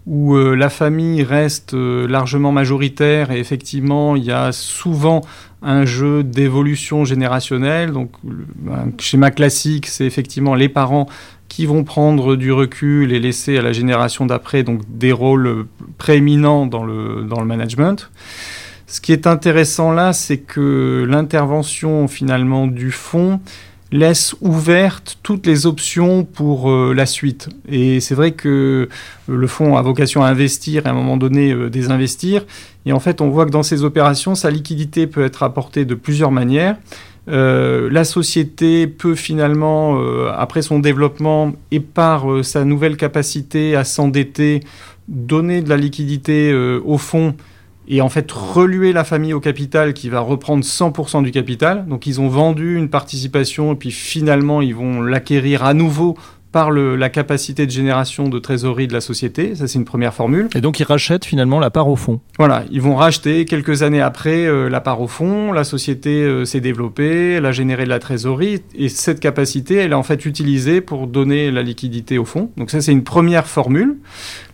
où 0.09 0.35
euh, 0.35 0.55
la 0.55 0.69
famille 0.69 1.21
reste 1.21 1.75
euh, 1.75 2.07
largement 2.07 2.51
majoritaire 2.51 3.31
et 3.31 3.39
effectivement, 3.39 4.15
il 4.15 4.23
y 4.23 4.31
a 4.31 4.51
souvent 4.51 5.21
un 5.61 5.85
jeu 5.85 6.23
d'évolution 6.23 7.05
générationnelle. 7.05 7.91
Donc, 7.91 8.09
un 8.71 8.87
schéma 8.97 9.29
classique, 9.29 9.85
c'est 9.85 10.05
effectivement 10.05 10.55
les 10.55 10.67
parents 10.67 11.07
qui 11.47 11.67
vont 11.67 11.83
prendre 11.83 12.35
du 12.35 12.51
recul 12.51 13.13
et 13.13 13.19
laisser 13.19 13.59
à 13.59 13.61
la 13.61 13.71
génération 13.71 14.25
d'après 14.25 14.63
donc 14.63 14.81
des 14.89 15.11
rôles 15.11 15.67
prééminents 15.99 16.65
dans 16.65 16.85
le, 16.85 17.23
dans 17.29 17.39
le 17.39 17.45
management. 17.45 18.09
Ce 18.87 19.01
qui 19.01 19.13
est 19.13 19.27
intéressant 19.27 19.91
là, 19.91 20.13
c'est 20.13 20.39
que 20.39 21.05
l'intervention 21.07 22.07
finalement 22.07 22.65
du 22.65 22.89
fonds 22.89 23.39
laisse 23.91 24.35
ouvertes 24.41 25.17
toutes 25.23 25.45
les 25.47 25.65
options 25.65 26.23
pour 26.23 26.71
euh, 26.71 26.93
la 26.93 27.05
suite. 27.05 27.49
Et 27.67 27.99
c'est 27.99 28.15
vrai 28.15 28.31
que 28.31 28.87
euh, 28.87 28.87
le 29.27 29.47
fonds 29.47 29.77
a 29.77 29.81
vocation 29.81 30.23
à 30.23 30.27
investir 30.27 30.85
et 30.85 30.89
à 30.89 30.91
un 30.91 30.95
moment 30.95 31.17
donné 31.17 31.51
euh, 31.51 31.69
désinvestir. 31.69 32.45
Et 32.85 32.93
en 32.93 32.99
fait, 32.99 33.21
on 33.21 33.29
voit 33.29 33.45
que 33.45 33.51
dans 33.51 33.63
ces 33.63 33.83
opérations, 33.83 34.35
sa 34.35 34.51
liquidité 34.51 35.07
peut 35.07 35.23
être 35.23 35.43
apportée 35.43 35.85
de 35.85 35.95
plusieurs 35.95 36.31
manières. 36.31 36.77
La 37.27 38.05
société 38.05 38.87
peut 38.87 39.13
finalement, 39.13 40.01
après 40.31 40.63
son 40.63 40.79
développement 40.79 41.51
et 41.69 41.79
par 41.79 42.25
sa 42.41 42.65
nouvelle 42.65 42.97
capacité 42.97 43.75
à 43.75 43.83
s'endetter, 43.83 44.61
donner 45.07 45.61
de 45.61 45.69
la 45.69 45.77
liquidité 45.77 46.51
au 46.83 46.97
fonds 46.97 47.35
et 47.89 48.01
en 48.01 48.09
fait 48.09 48.31
reluer 48.31 48.93
la 48.93 49.03
famille 49.03 49.33
au 49.33 49.39
capital 49.39 49.93
qui 49.93 50.09
va 50.09 50.19
reprendre 50.19 50.63
100% 50.63 51.23
du 51.23 51.31
capital. 51.31 51.87
Donc 51.87 52.05
ils 52.05 52.21
ont 52.21 52.29
vendu 52.29 52.77
une 52.77 52.89
participation 52.89 53.73
et 53.73 53.75
puis 53.75 53.91
finalement 53.91 54.61
ils 54.61 54.75
vont 54.75 55.01
l'acquérir 55.01 55.63
à 55.63 55.73
nouveau 55.73 56.15
par 56.51 56.71
le- 56.71 56.95
la 56.95 57.09
capacité 57.09 57.65
de 57.65 57.71
génération 57.71 58.27
de 58.27 58.39
trésorerie 58.39 58.87
de 58.87 58.93
la 58.93 59.01
société. 59.01 59.55
Ça 59.55 59.67
c'est 59.67 59.77
une 59.77 59.85
première 59.85 60.13
formule. 60.13 60.47
Et 60.55 60.61
donc 60.61 60.79
ils 60.79 60.83
rachètent 60.83 61.25
finalement 61.25 61.59
la 61.59 61.69
part 61.69 61.87
au 61.89 61.95
fond. 61.95 62.19
Voilà, 62.37 62.63
ils 62.71 62.81
vont 62.81 62.95
racheter 62.95 63.45
quelques 63.45 63.83
années 63.83 64.01
après 64.01 64.45
euh, 64.47 64.69
la 64.69 64.81
part 64.81 65.01
au 65.01 65.07
fond, 65.07 65.51
la 65.51 65.63
société 65.63 66.09
euh, 66.23 66.45
s'est 66.45 66.61
développée, 66.61 67.33
elle 67.33 67.45
a 67.45 67.51
généré 67.51 67.83
de 67.83 67.89
la 67.89 67.99
trésorerie, 67.99 68.61
et 68.75 68.89
cette 68.89 69.19
capacité, 69.19 69.75
elle 69.75 69.91
est 69.91 69.95
en 69.95 70.03
fait 70.03 70.25
utilisée 70.25 70.81
pour 70.81 71.07
donner 71.07 71.51
la 71.51 71.61
liquidité 71.61 72.17
au 72.17 72.25
fond. 72.25 72.49
Donc 72.57 72.71
ça, 72.71 72.81
c'est 72.81 72.91
une 72.91 73.03
première 73.03 73.45
formule. 73.47 73.97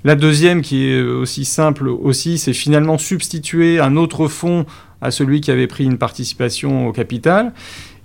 La 0.03 0.15
deuxième, 0.15 0.61
qui 0.61 0.87
est 0.87 0.99
euh, 0.99 1.19
aussi 1.21 1.45
simple 1.45 1.87
aussi, 1.87 2.37
c'est 2.37 2.53
finalement 2.53 2.97
substituer 2.97 3.79
un 3.79 3.95
autre 3.95 4.27
fonds 4.27 4.65
à 5.01 5.11
celui 5.11 5.41
qui 5.41 5.51
avait 5.51 5.67
pris 5.67 5.85
une 5.85 5.97
participation 5.97 6.87
au 6.87 6.91
capital. 6.91 7.53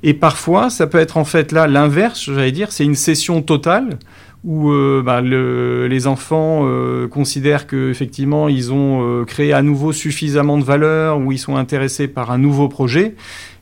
Et 0.03 0.15
parfois, 0.15 0.71
ça 0.71 0.87
peut 0.87 0.99
être 0.99 1.17
en 1.17 1.25
fait 1.25 1.53
là 1.53 1.67
l'inverse, 1.67 2.25
j'allais 2.33 2.53
dire, 2.53 2.73
c'est 2.73 2.85
une 2.85 2.95
cession 2.95 3.43
totale 3.43 3.99
où 4.43 4.71
euh, 4.71 5.03
bah, 5.05 5.21
le- 5.21 5.87
les 5.87 6.07
enfants 6.07 6.63
euh, 6.65 7.07
considèrent 7.09 7.67
qu'effectivement 7.67 8.49
ils 8.49 8.73
ont 8.73 9.03
euh, 9.21 9.25
créé 9.27 9.53
à 9.53 9.61
nouveau 9.61 9.93
suffisamment 9.93 10.57
de 10.57 10.65
valeur, 10.65 11.19
ou 11.19 11.31
ils 11.33 11.39
sont 11.39 11.57
intéressés 11.57 12.09
par 12.09 12.31
un 12.31 12.39
nouveau 12.39 12.69
projet. 12.69 13.15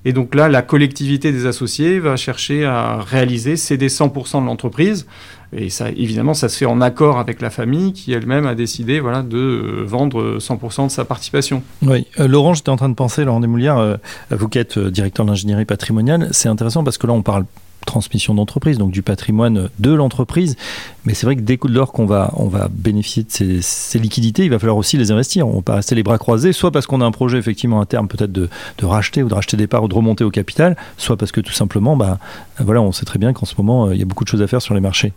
Et 0.04 0.12
donc 0.12 0.36
là, 0.36 0.48
la 0.48 0.62
collectivité 0.62 1.32
des 1.32 1.46
associés 1.46 1.98
va 1.98 2.14
chercher 2.14 2.64
à 2.64 2.98
réaliser, 2.98 3.56
céder 3.56 3.88
100% 3.88 4.40
de 4.40 4.46
l'entreprise. 4.46 5.08
Et 5.56 5.70
ça, 5.70 5.88
évidemment, 5.90 6.34
ça 6.34 6.48
se 6.48 6.58
fait 6.58 6.66
en 6.66 6.80
accord 6.80 7.18
avec 7.18 7.40
la 7.40 7.48
famille 7.50 7.92
qui 7.92 8.12
elle-même 8.12 8.46
a 8.46 8.54
décidé 8.54 9.00
voilà, 9.00 9.22
de 9.22 9.38
euh, 9.38 9.84
vendre 9.86 10.38
100% 10.38 10.86
de 10.86 10.90
sa 10.90 11.04
participation. 11.04 11.62
Oui, 11.82 12.06
Euh, 12.20 12.28
Laurent, 12.28 12.54
j'étais 12.54 12.68
en 12.70 12.76
train 12.76 12.88
de 12.88 12.94
penser, 12.94 13.24
Laurent 13.24 13.40
Desmoulières, 13.40 13.78
euh, 13.78 13.96
vous 14.30 14.48
qui 14.48 14.58
êtes 14.58 14.76
euh, 14.76 14.90
directeur 14.90 15.24
de 15.24 15.30
l'ingénierie 15.30 15.64
patrimoniale, 15.64 16.28
c'est 16.32 16.48
intéressant 16.48 16.84
parce 16.84 16.98
que 16.98 17.06
là 17.06 17.12
on 17.14 17.22
parle 17.22 17.44
transmission 17.88 18.34
d'entreprise, 18.34 18.78
donc 18.78 18.90
du 18.90 19.02
patrimoine 19.02 19.70
de 19.78 19.92
l'entreprise. 19.92 20.56
Mais 21.04 21.14
c'est 21.14 21.26
vrai 21.26 21.36
que 21.36 21.40
dès 21.40 21.58
lors 21.64 21.92
qu'on 21.92 22.04
va, 22.04 22.32
on 22.36 22.48
va 22.48 22.68
bénéficier 22.70 23.22
de 23.24 23.60
ces, 23.62 23.98
liquidités, 23.98 24.44
il 24.44 24.50
va 24.50 24.58
falloir 24.58 24.76
aussi 24.76 24.98
les 24.98 25.10
investir. 25.10 25.48
On 25.48 25.52
ne 25.52 25.56
va 25.56 25.62
pas 25.62 25.74
rester 25.76 25.94
les 25.94 26.02
bras 26.02 26.18
croisés, 26.18 26.52
soit 26.52 26.70
parce 26.70 26.86
qu'on 26.86 27.00
a 27.00 27.04
un 27.06 27.10
projet 27.10 27.38
effectivement 27.38 27.80
à 27.80 27.86
terme 27.86 28.06
peut-être 28.06 28.30
de, 28.30 28.48
racheter 28.82 29.22
ou 29.22 29.28
de 29.28 29.34
racheter 29.34 29.56
des 29.56 29.66
parts 29.66 29.82
ou 29.84 29.88
de 29.88 29.94
remonter 29.94 30.22
au 30.22 30.30
capital, 30.30 30.76
soit 30.98 31.16
parce 31.16 31.32
que 31.32 31.40
tout 31.40 31.52
simplement, 31.52 31.96
bah, 31.96 32.18
voilà, 32.58 32.82
on 32.82 32.92
sait 32.92 33.06
très 33.06 33.18
bien 33.18 33.32
qu'en 33.32 33.46
ce 33.46 33.54
moment, 33.56 33.86
euh, 33.86 33.94
il 33.94 33.98
y 33.98 34.02
a 34.02 34.04
beaucoup 34.04 34.24
de 34.24 34.28
choses 34.28 34.42
à 34.42 34.46
faire 34.46 34.60
sur 34.60 34.74
les 34.74 34.80
marchés. 34.80 35.14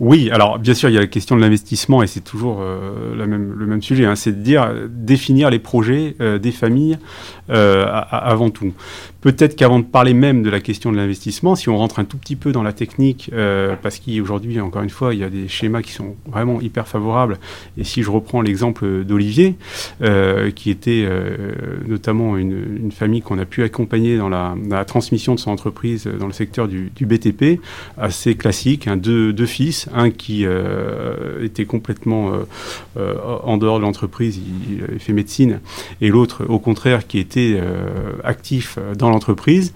Oui, 0.00 0.30
alors 0.30 0.58
bien 0.58 0.74
sûr, 0.74 0.88
il 0.88 0.94
y 0.94 0.98
a 0.98 1.00
la 1.00 1.06
question 1.06 1.36
de 1.36 1.42
l'investissement 1.42 2.02
et 2.02 2.06
c'est 2.06 2.24
toujours 2.24 2.58
euh, 2.60 3.14
le 3.14 3.66
même 3.66 3.82
sujet, 3.82 4.06
hein, 4.06 4.16
c'est 4.16 4.32
de 4.32 4.42
dire, 4.42 4.72
définir 4.88 5.50
les 5.50 5.58
projets 5.58 6.16
euh, 6.20 6.38
des 6.38 6.52
familles 6.52 6.98
avant 7.48 8.48
tout. 8.48 8.72
Peut-être 9.24 9.56
qu'avant 9.56 9.78
de 9.78 9.86
parler 9.86 10.12
même 10.12 10.42
de 10.42 10.50
la 10.50 10.60
question 10.60 10.92
de 10.92 10.98
l'investissement, 10.98 11.56
si 11.56 11.70
on 11.70 11.78
rentre 11.78 11.98
un 11.98 12.04
tout 12.04 12.18
petit 12.18 12.36
peu 12.36 12.52
dans 12.52 12.62
la 12.62 12.74
technique, 12.74 13.30
euh, 13.32 13.74
parce 13.80 13.98
qu'aujourd'hui, 13.98 14.60
encore 14.60 14.82
une 14.82 14.90
fois, 14.90 15.14
il 15.14 15.20
y 15.20 15.24
a 15.24 15.30
des 15.30 15.48
schémas 15.48 15.80
qui 15.80 15.92
sont 15.92 16.14
vraiment 16.26 16.60
hyper 16.60 16.86
favorables. 16.86 17.38
Et 17.78 17.84
si 17.84 18.02
je 18.02 18.10
reprends 18.10 18.42
l'exemple 18.42 19.02
d'Olivier, 19.02 19.54
euh, 20.02 20.50
qui 20.50 20.68
était 20.68 21.06
euh, 21.06 21.54
notamment 21.86 22.36
une, 22.36 22.92
famille 22.92 23.22
qu'on 23.22 23.38
a 23.38 23.46
pu 23.46 23.62
accompagner 23.62 24.18
dans 24.18 24.28
la, 24.28 24.84
transmission 24.84 25.34
de 25.34 25.40
son 25.40 25.52
entreprise 25.52 26.06
dans 26.06 26.26
le 26.26 26.34
secteur 26.34 26.68
du, 26.68 26.90
BTP, 27.00 27.60
assez 27.96 28.34
classique, 28.34 28.86
hein, 28.88 28.98
deux, 28.98 29.46
fils, 29.46 29.88
un 29.94 30.10
qui 30.10 30.44
était 31.42 31.64
complètement 31.64 32.32
en 32.96 33.56
dehors 33.56 33.78
de 33.78 33.84
l'entreprise, 33.84 34.38
il, 34.38 34.84
il, 34.92 35.00
fait 35.00 35.14
médecine, 35.14 35.60
et 36.02 36.08
l'autre, 36.08 36.44
au 36.46 36.58
contraire, 36.58 37.06
qui 37.06 37.18
était 37.18 37.58
actif 38.22 38.78
dans 38.98 39.13
l'entreprise. 39.14 39.72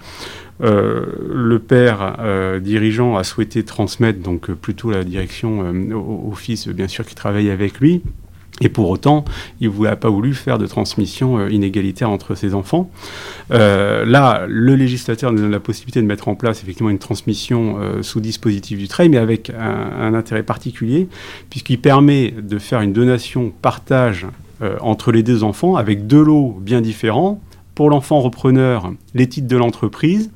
Euh, 0.61 1.05
le 1.33 1.59
père 1.59 2.17
euh, 2.19 2.59
dirigeant 2.59 3.15
a 3.15 3.23
souhaité 3.23 3.63
transmettre 3.63 4.19
donc 4.19 4.49
euh, 4.49 4.55
plutôt 4.55 4.91
la 4.91 5.05
direction 5.05 5.73
au, 5.93 6.33
fils, 6.33 6.67
bien 6.67 6.87
sûr, 6.87 7.05
qui 7.05 7.15
travaille 7.15 7.49
avec 7.49 7.79
lui. 7.79 8.01
Et 8.61 8.67
pour 8.67 8.89
autant, 8.89 9.23
il 9.61 9.71
n'a 9.71 9.95
pas 9.95 10.09
voulu 10.09 10.33
faire 10.33 10.57
de 10.57 10.65
transmission 10.65 11.47
inégalitaire 11.47 12.09
entre 12.09 12.35
ses 12.35 12.53
enfants. 12.53 12.91
là, 13.51 14.45
le 14.49 14.75
législateur 14.75 15.31
nous 15.31 15.39
donne 15.39 15.51
la 15.51 15.61
possibilité 15.61 16.01
de 16.01 16.05
mettre 16.05 16.27
en 16.27 16.35
place 16.35 16.61
effectivement 16.61 16.89
une 16.89 16.99
transmission 16.99 17.77
sous 18.01 18.19
dispositif 18.19 18.77
du 18.77 18.89
trail, 18.89 19.07
mais 19.07 19.17
avec 19.17 19.49
un, 19.51 20.01
un 20.01 20.13
intérêt 20.13 20.43
particulier, 20.43 21.07
puisqu'il 21.49 21.79
permet 21.79 22.31
de 22.31 22.59
faire 22.59 22.81
une 22.81 22.91
donation 22.91 23.53
partage 23.61 24.27
entre 24.81 25.13
les 25.13 25.23
deux 25.23 25.45
enfants 25.45 25.77
avec 25.77 26.05
deux 26.05 26.21
lots 26.21 26.57
bien 26.59 26.81
différents, 26.81 27.39
pour 27.79 27.89
l'enfant 27.89 28.19
repreneur 28.19 28.91
les 29.13 29.29
titres 29.29 29.47
de 29.47 29.55
l'entreprise, 29.55 30.31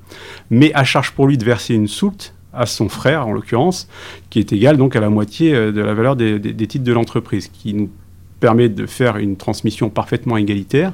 mais 0.49 0.73
à 0.75 0.85
charge 0.85 1.11
pour 1.11 1.27
lui 1.27 1.37
de 1.37 1.43
verser 1.43 1.73
une 1.73 1.89
soulte 1.89 2.35
à 2.53 2.65
son 2.65 2.87
frère, 2.87 3.27
en 3.27 3.33
l'occurrence, 3.33 3.89
qui 4.29 4.39
est 4.39 4.53
égale 4.53 4.77
donc 4.77 4.95
à 4.95 5.01
la 5.01 5.09
moitié 5.09 5.53
euh, 5.53 5.73
de 5.73 5.81
la 5.81 5.93
valeur 5.93 6.15
des, 6.15 6.39
des 6.39 6.67
titres 6.67 6.85
de 6.85 6.93
l'entreprise, 6.93 7.49
qui 7.49 7.73
nous 7.73 7.89
permet 8.39 8.69
de 8.69 8.85
faire 8.85 9.17
une 9.17 9.35
transmission 9.35 9.89
parfaitement 9.89 10.37
égalitaire 10.37 10.93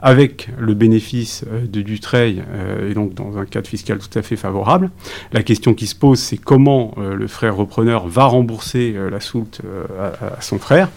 avec 0.00 0.48
le 0.58 0.74
bénéfice 0.74 1.44
euh, 1.50 1.66
de 1.66 1.82
Dutreil, 1.82 2.42
euh, 2.52 2.90
et 2.90 2.94
donc 2.94 3.14
dans 3.14 3.38
un 3.38 3.44
cadre 3.44 3.66
fiscal 3.66 3.98
tout 3.98 4.18
à 4.18 4.22
fait 4.22 4.36
favorable. 4.36 4.90
La 5.32 5.42
question 5.42 5.74
qui 5.74 5.86
se 5.86 5.94
pose, 5.94 6.18
c'est 6.18 6.36
comment 6.36 6.94
euh, 6.98 7.14
le 7.14 7.26
frère 7.26 7.56
repreneur 7.56 8.06
va 8.06 8.24
rembourser 8.24 8.94
la 9.10 9.20
soulte 9.20 9.60
à, 9.98 10.40
son 10.40 10.58
frère. 10.58 10.88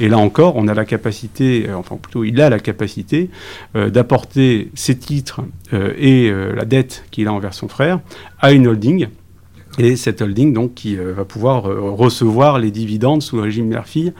Et 0.00 0.08
là 0.08 0.18
encore, 0.18 0.56
on 0.56 0.68
a 0.68 0.74
la 0.74 0.84
capacité, 0.84 1.66
enfin 1.72 1.96
plutôt 1.96 2.24
il 2.24 2.40
a 2.40 2.50
la 2.50 2.58
capacité 2.58 3.30
d'apporter 3.74 4.70
ses 4.74 4.96
titres 4.96 5.40
et 5.72 6.30
la 6.30 6.64
dette 6.64 7.04
qu'il 7.10 7.28
a 7.28 7.32
envers 7.32 7.54
son 7.54 7.68
frère 7.68 8.00
à 8.40 8.52
une 8.52 8.66
holding 8.66 9.08
et 9.84 9.96
cette 9.96 10.22
holding 10.22 10.52
donc 10.52 10.74
qui 10.74 10.96
euh, 10.96 11.12
va 11.12 11.24
pouvoir 11.24 11.66
euh, 11.66 11.90
recevoir 11.90 12.58
les 12.58 12.70
dividendes 12.70 13.22
sous 13.22 13.36
le 13.36 13.42
régime 13.42 13.66
mère-fille 13.66 14.12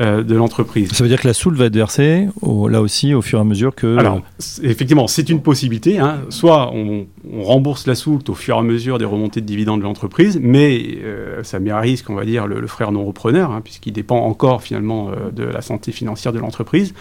euh, 0.00 0.22
de 0.22 0.34
l'entreprise. 0.34 0.92
Ça 0.92 1.02
veut 1.02 1.08
dire 1.08 1.20
que 1.20 1.26
la 1.26 1.34
soule 1.34 1.56
va 1.56 1.66
être 1.66 1.74
versée 1.74 2.28
là 2.42 2.80
aussi 2.80 3.14
au 3.14 3.22
fur 3.22 3.38
et 3.38 3.42
à 3.42 3.44
mesure 3.44 3.74
que... 3.74 3.96
Alors 3.96 4.20
effectivement 4.62 5.06
c'est 5.06 5.28
une 5.28 5.40
possibilité, 5.40 5.98
hein. 5.98 6.22
soit 6.30 6.72
on, 6.72 7.06
rembourse 7.32 7.86
la 7.86 7.94
soule 7.94 8.20
au 8.28 8.34
fur 8.34 8.56
et 8.56 8.58
à 8.58 8.62
mesure 8.62 8.98
des 8.98 9.04
remontées 9.04 9.40
de 9.40 9.46
dividendes 9.46 9.80
de 9.80 9.84
l'entreprise, 9.84 10.38
mais 10.42 10.98
ça 11.42 11.58
met 11.58 11.70
à 11.70 11.80
risque 11.80 12.08
on 12.10 12.14
va 12.14 12.24
dire 12.24 12.46
le, 12.46 12.66
frère 12.66 12.92
non 12.92 13.04
repreneur, 13.04 13.52
hein, 13.52 13.60
puisqu'il 13.62 13.92
dépend 13.92 14.18
encore 14.18 14.62
finalement 14.62 15.10
de 15.32 15.44
la 15.44 15.60
santé 15.60 15.92
financière 15.92 16.32
de 16.32 16.38
l'entreprise. 16.38 16.94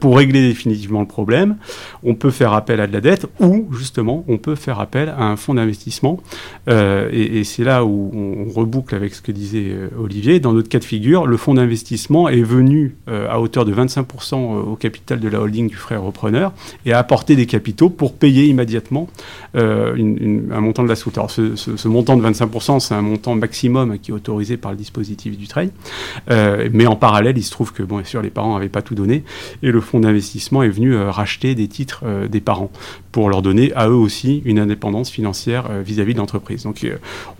pour 0.00 0.16
régler 0.16 0.48
définitivement 0.48 1.00
le 1.00 1.06
problème, 1.06 1.56
on 2.02 2.14
peut 2.14 2.30
faire 2.30 2.52
appel 2.52 2.80
à 2.80 2.86
de 2.86 2.92
la 2.92 3.00
dette 3.00 3.26
ou 3.40 3.68
justement 3.72 4.24
on 4.28 4.38
peut 4.38 4.54
faire 4.54 4.80
appel 4.80 5.08
à 5.08 5.24
un 5.24 5.36
fonds 5.36 5.54
d'investissement 5.54 6.20
et 6.68 7.28
et, 7.38 7.44
c'est 7.44 7.64
là 7.64 7.84
où 7.84 8.10
on 8.14 8.50
reboucle 8.50 8.94
avec 8.94 9.14
ce 9.14 9.22
que 9.22 9.32
disait 9.32 9.66
euh, 9.68 9.88
Olivier. 9.98 10.40
Dans 10.40 10.52
notre 10.52 10.68
cas 10.68 10.78
de 10.78 10.84
figure, 10.84 11.26
le 11.26 11.36
fonds 11.36 11.54
d'investissement 11.54 12.28
est 12.28 12.42
venu 12.42 12.96
euh, 13.08 13.28
à 13.30 13.40
hauteur 13.40 13.64
de 13.64 13.74
25% 13.74 14.34
euh, 14.34 14.60
au 14.62 14.76
capital 14.76 15.20
de 15.20 15.28
la 15.28 15.40
holding 15.40 15.68
du 15.68 15.76
frère 15.76 16.02
repreneur 16.02 16.52
et 16.86 16.92
a 16.92 16.98
apporté 16.98 17.36
des 17.36 17.46
capitaux 17.46 17.90
pour 17.90 18.14
payer 18.14 18.46
immédiatement 18.46 19.08
un 19.54 20.60
montant 20.60 20.82
de 20.82 20.88
la 20.88 20.96
soute. 20.96 21.16
Alors 21.18 21.30
ce, 21.30 21.88
montant 21.88 22.16
de 22.16 22.22
25%, 22.22 22.80
c'est 22.80 22.94
un 22.94 23.02
montant 23.02 23.34
maximum 23.34 23.98
qui 23.98 24.10
est 24.10 24.14
autorisé 24.14 24.56
par 24.56 24.72
le 24.72 24.76
dispositif 24.76 25.36
du 25.36 25.48
trade. 25.48 25.70
mais 26.28 26.86
en 26.86 26.96
parallèle, 26.96 27.38
il 27.38 27.42
se 27.42 27.50
trouve 27.50 27.72
que, 27.72 27.82
bon, 27.82 27.96
bien 27.96 28.04
sûr, 28.04 28.22
les 28.22 28.30
parents 28.30 28.54
n'avaient 28.54 28.68
pas 28.68 28.82
tout 28.82 28.94
donné 28.94 29.24
et 29.62 29.70
le 29.70 29.80
fonds 29.80 30.00
d'investissement 30.00 30.62
est 30.62 30.68
venu 30.68 30.96
racheter 30.96 31.54
des 31.54 31.68
titres 31.68 32.04
des 32.28 32.40
parents 32.40 32.70
pour 33.12 33.30
leur 33.30 33.42
donner 33.42 33.72
à 33.74 33.88
eux 33.88 33.94
aussi 33.94 34.42
une 34.44 34.58
indépendance 34.58 35.10
financière 35.10 35.68
vis-à-vis 35.82 36.14
de 36.14 36.18
l'entreprise. 36.18 36.64
Donc 36.64 36.84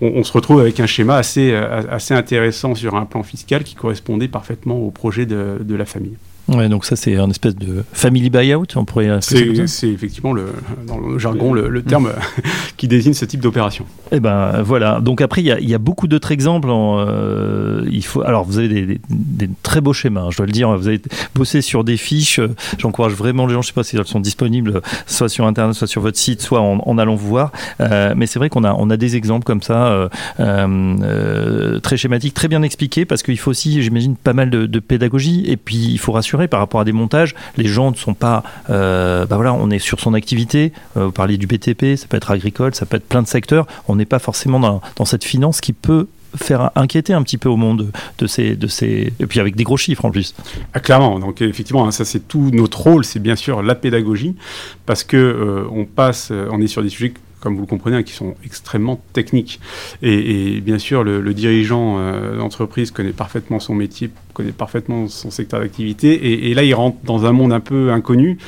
on, 0.01 0.25
se 0.25 0.33
retrouve 0.33 0.61
avec 0.61 0.81
un 0.81 0.87
schéma 0.87 1.17
assez, 1.17 1.53
euh, 1.53 1.83
assez 1.91 2.15
intéressant 2.15 2.75
sur 2.75 2.95
un 2.95 3.05
plan 3.05 3.23
fiscal 3.23 3.65
qui 3.65 3.75
correspondait 3.75 4.29
parfaitement 4.29 4.79
au 4.79 4.91
projet 4.91 5.27
de 5.27 5.75
la 5.75 5.85
famille. 5.85 6.17
Ouais, 6.49 6.71
donc 6.71 6.87
ça 6.87 6.97
c'est 6.97 7.17
un 7.17 7.29
espèce 7.29 7.55
de 7.57 7.85
family 7.93 8.31
buyout, 8.31 8.65
on 8.77 8.87
pourrait. 8.87 9.19
C'est 9.21 9.89
effectivement 9.89 10.33
le, 10.33 10.47
dans 10.87 10.99
le 10.99 11.19
jargon 11.19 11.53
le, 11.53 11.83
terme 11.83 12.11
qui 12.79 12.89
désigne 12.89 13.13
ce 13.13 13.27
type 13.27 13.41
d'opération. 13.41 13.85
Et 14.11 14.17
eh 14.17 14.21
ben 14.21 14.63
voilà. 14.63 15.01
Donc 15.01 15.21
après 15.21 15.43
il 15.43 15.69
y, 15.69 15.75
a 15.75 15.79
beaucoup 15.79 16.09
d'autres 16.09 16.33
exemples. 16.33 16.69
Euh, 16.71 17.87
il 17.91 18.05
faut 18.05 18.23
alors 18.23 18.45
vous 18.45 18.59
avez 18.59 18.99
des, 19.11 19.51
très 19.63 19.83
beaux 19.83 19.93
schémas, 19.93 20.23
hein, 20.23 20.29
je 20.31 20.39
dois 20.39 20.47
le 20.47 20.53
dire. 20.53 20.75
Vous 20.75 20.89
avez 20.89 21.03
bossé 21.35 21.61
sur 21.61 21.85
des 21.85 21.99
fiches. 21.99 22.41
J'encourage 22.79 23.13
vraiment 23.13 23.47
les 23.47 23.53
gens. 23.53 23.61
Je 23.61 23.69
sais 23.69 23.75
pas 23.75 23.85
si 23.85 23.97
elles 23.97 24.07
sont 24.07 24.21
disponibles, 24.21 24.81
soit 25.07 25.29
sur 25.29 25.47
internet, 25.47 25.75
soit 25.75 25.87
sur 25.87 26.01
votre 26.01 26.17
site, 26.17 26.41
soit 26.41 26.61
en, 26.63 26.99
allant 26.99 27.15
vous 27.15 27.29
voir. 27.29 27.53
Euh, 27.81 28.15
mais 28.17 28.27
c'est 28.27 28.39
vrai 28.39 28.49
qu'on 28.49 28.65
a 28.65 28.73
on 28.73 28.89
a 28.89 28.97
des 28.97 29.17
exemples 29.17 29.45
comme 29.45 29.63
ça, 29.63 30.09
euh, 30.41 31.79
très 31.81 31.99
schématiques, 31.99 32.33
très 32.33 32.49
bien 32.49 32.63
expliqués, 32.63 33.05
parce 33.05 33.23
qu'il 33.23 33.39
faut 33.39 33.51
aussi, 33.51 33.83
j'imagine, 33.83 34.17
pas 34.17 34.33
mal 34.33 34.49
de, 34.49 34.65
de 34.65 34.79
pédagogie. 34.79 35.45
Et 35.47 35.59
puis 35.59 35.77
il 35.77 35.99
faut 35.99 36.13
rassurer 36.13 36.38
par 36.47 36.61
rapport 36.61 36.81
à 36.81 36.85
des 36.85 36.93
montages. 36.93 37.35
Les 37.57 37.67
gens 37.67 37.91
ne 37.91 37.97
sont 37.97 38.15
pas. 38.15 38.43
Euh, 38.71 39.27
bah 39.27 39.37
voilà, 39.37 39.55
on 39.55 39.71
est 39.71 39.79
sur 39.79 39.99
son 39.99 40.15
activité. 40.15 40.73
Euh, 40.97 41.07
vous 41.07 41.13
parliez 41.13 41.39
du 41.39 41.47
BTP, 41.47 41.97
ça 41.97 42.07
peut 42.07 42.17
être 42.17 42.31
agricole, 42.31 42.75
ça 42.75 42.87
peut 42.87 42.97
être 42.99 43.09
plein 43.09 43.23
de 43.23 43.27
secteurs. 43.27 43.67
On 43.89 43.97
n'est 43.97 44.07
pas 44.07 44.19
forcément 44.19 44.61
dans, 44.61 45.05
cette 45.05 45.25
finance 45.25 45.61
qui 45.61 45.73
peut 45.73 46.07
faire 46.37 46.71
inquiéter 46.75 47.15
un 47.15 47.23
petit 47.23 47.39
peu 47.39 47.49
au 47.49 47.57
monde 47.57 47.91
de 48.19 48.27
ces, 48.27 48.55
de 48.55 48.69
et 48.85 49.27
puis 49.27 49.41
avec 49.41 49.57
des 49.57 49.65
gros 49.65 49.79
chiffres 49.79 50.05
en 50.05 50.11
plus. 50.11 50.35
Ah, 50.75 50.81
clairement, 50.81 51.19
donc 51.19 51.41
effectivement, 51.41 51.87
hein, 51.87 51.91
ça 51.91 52.05
c'est 52.05 52.29
tout 52.29 52.51
notre 52.53 52.83
rôle, 52.83 53.05
c'est 53.05 53.19
bien 53.19 53.35
sûr 53.35 53.63
la 53.63 53.75
pédagogie, 53.75 54.37
parce 54.85 55.05
que 55.05 55.17
euh, 55.17 55.65
on 55.73 55.87
passe, 55.87 56.31
on 56.31 56.61
est 56.61 56.67
sur 56.67 56.83
des 56.83 56.91
sujets 56.91 57.15
comme 57.41 57.55
vous 57.55 57.63
le 57.63 57.67
comprenez, 57.67 57.97
hein, 57.97 58.03
qui 58.03 58.13
sont 58.13 58.35
extrêmement 58.45 59.01
techniques. 59.13 59.61
Et, 60.03 60.61
bien 60.61 60.79
sûr, 60.79 61.05
le, 61.05 61.35
dirigeant 61.35 61.97
euh, 61.99 62.37
d'entreprise 62.37 62.91
connaît 62.91 63.13
parfaitement 63.13 63.61
son 63.61 63.75
métier, 63.75 64.11
connaît 64.35 64.53
parfaitement 64.53 65.09
son 65.09 65.31
secteur 65.31 65.61
d'activité, 65.61 66.49
et, 66.51 66.55
là, 66.55 66.63
il 66.63 66.75
rentre 66.75 66.99
dans 67.05 67.27
un 67.27 67.33
monde 67.33 67.53
un 67.53 67.61
peu 67.61 67.93
inconnu. 67.93 68.39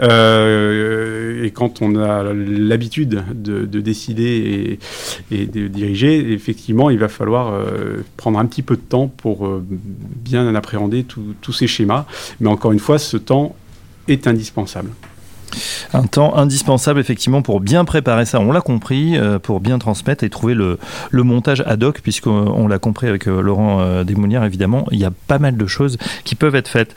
Euh, 0.00 1.44
et 1.44 1.50
quand 1.50 1.82
on 1.82 1.96
a 1.96 2.32
l'habitude 2.32 3.22
de, 3.34 3.80
décider 3.80 4.78
et, 5.30 5.46
de 5.46 5.68
diriger, 5.68 6.32
effectivement, 6.32 6.90
il 6.90 6.98
va 6.98 7.08
falloir 7.08 7.52
euh, 7.52 8.02
prendre 8.16 8.38
un 8.38 8.46
petit 8.46 8.62
peu 8.62 8.76
de 8.76 8.82
temps 8.82 9.08
pour 9.08 9.48
bien 10.24 10.54
appréhender 10.54 11.04
tous 11.04 11.52
ces 11.52 11.66
schémas. 11.66 12.06
Mais 12.40 12.48
encore 12.48 12.72
une 12.72 12.78
fois, 12.78 12.98
ce 12.98 13.16
temps 13.16 13.54
est 14.08 14.26
indispensable. 14.26 14.90
Un 15.94 16.04
temps 16.04 16.36
indispensable 16.36 17.00
effectivement 17.00 17.42
pour 17.42 17.60
bien 17.60 17.84
préparer 17.84 18.24
ça, 18.24 18.40
on 18.40 18.52
l'a 18.52 18.60
compris, 18.60 19.16
euh, 19.16 19.38
pour 19.38 19.60
bien 19.60 19.78
transmettre 19.78 20.24
et 20.24 20.30
trouver 20.30 20.54
le, 20.54 20.78
montage 21.12 21.62
ad 21.66 21.82
hoc, 21.84 22.00
puisqu'on 22.02 22.66
l'a 22.66 22.78
compris 22.78 23.06
avec 23.06 23.28
euh, 23.28 23.40
Laurent 23.40 23.80
euh, 23.80 24.04
Desmounières 24.04 24.44
évidemment, 24.44 24.86
il 24.90 24.98
y 24.98 25.04
a 25.04 25.12
pas 25.28 25.38
mal 25.38 25.56
de 25.56 25.66
choses 25.66 25.98
qui 26.24 26.34
peuvent 26.34 26.54
être 26.54 26.68
faites. 26.68 26.94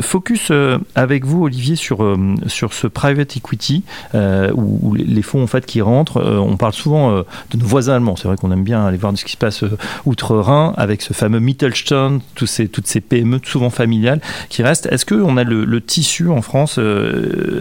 focus 0.00 0.52
avec 0.94 1.24
vous 1.24 1.44
Olivier 1.44 1.76
sur, 1.76 2.16
sur 2.46 2.72
ce 2.72 2.86
private 2.86 3.36
equity, 3.36 3.84
où, 4.14 4.94
les 4.94 5.22
fonds 5.22 5.42
en 5.42 5.46
fait 5.46 5.66
qui 5.66 5.80
rentrent, 5.80 6.22
on 6.22 6.56
parle 6.56 6.72
souvent 6.72 7.18
de 7.18 7.56
nos 7.56 7.66
voisins 7.66 7.94
allemands, 7.94 8.16
c'est 8.16 8.28
vrai 8.28 8.36
qu'on 8.36 8.52
aime 8.52 8.64
bien 8.64 8.84
aller 8.84 8.96
voir 8.96 9.16
ce 9.16 9.24
qui 9.24 9.32
se 9.32 9.36
passe 9.36 9.64
outre-Rhin 10.04 10.74
avec 10.76 11.02
ce 11.02 11.12
fameux 11.12 11.40
Mittelstand, 11.40 12.20
tous 12.34 12.46
ces, 12.46 12.68
toutes 12.68 12.86
ces 12.86 13.00
PME 13.00 13.40
souvent 13.44 13.70
familiales 13.70 14.20
qui 14.48 14.62
restent. 14.62 14.86
Est-ce 14.86 15.06
qu'on 15.06 15.36
a 15.36 15.44
le, 15.44 15.80
tissu 15.80 16.28
en 16.28 16.42
France 16.42 16.78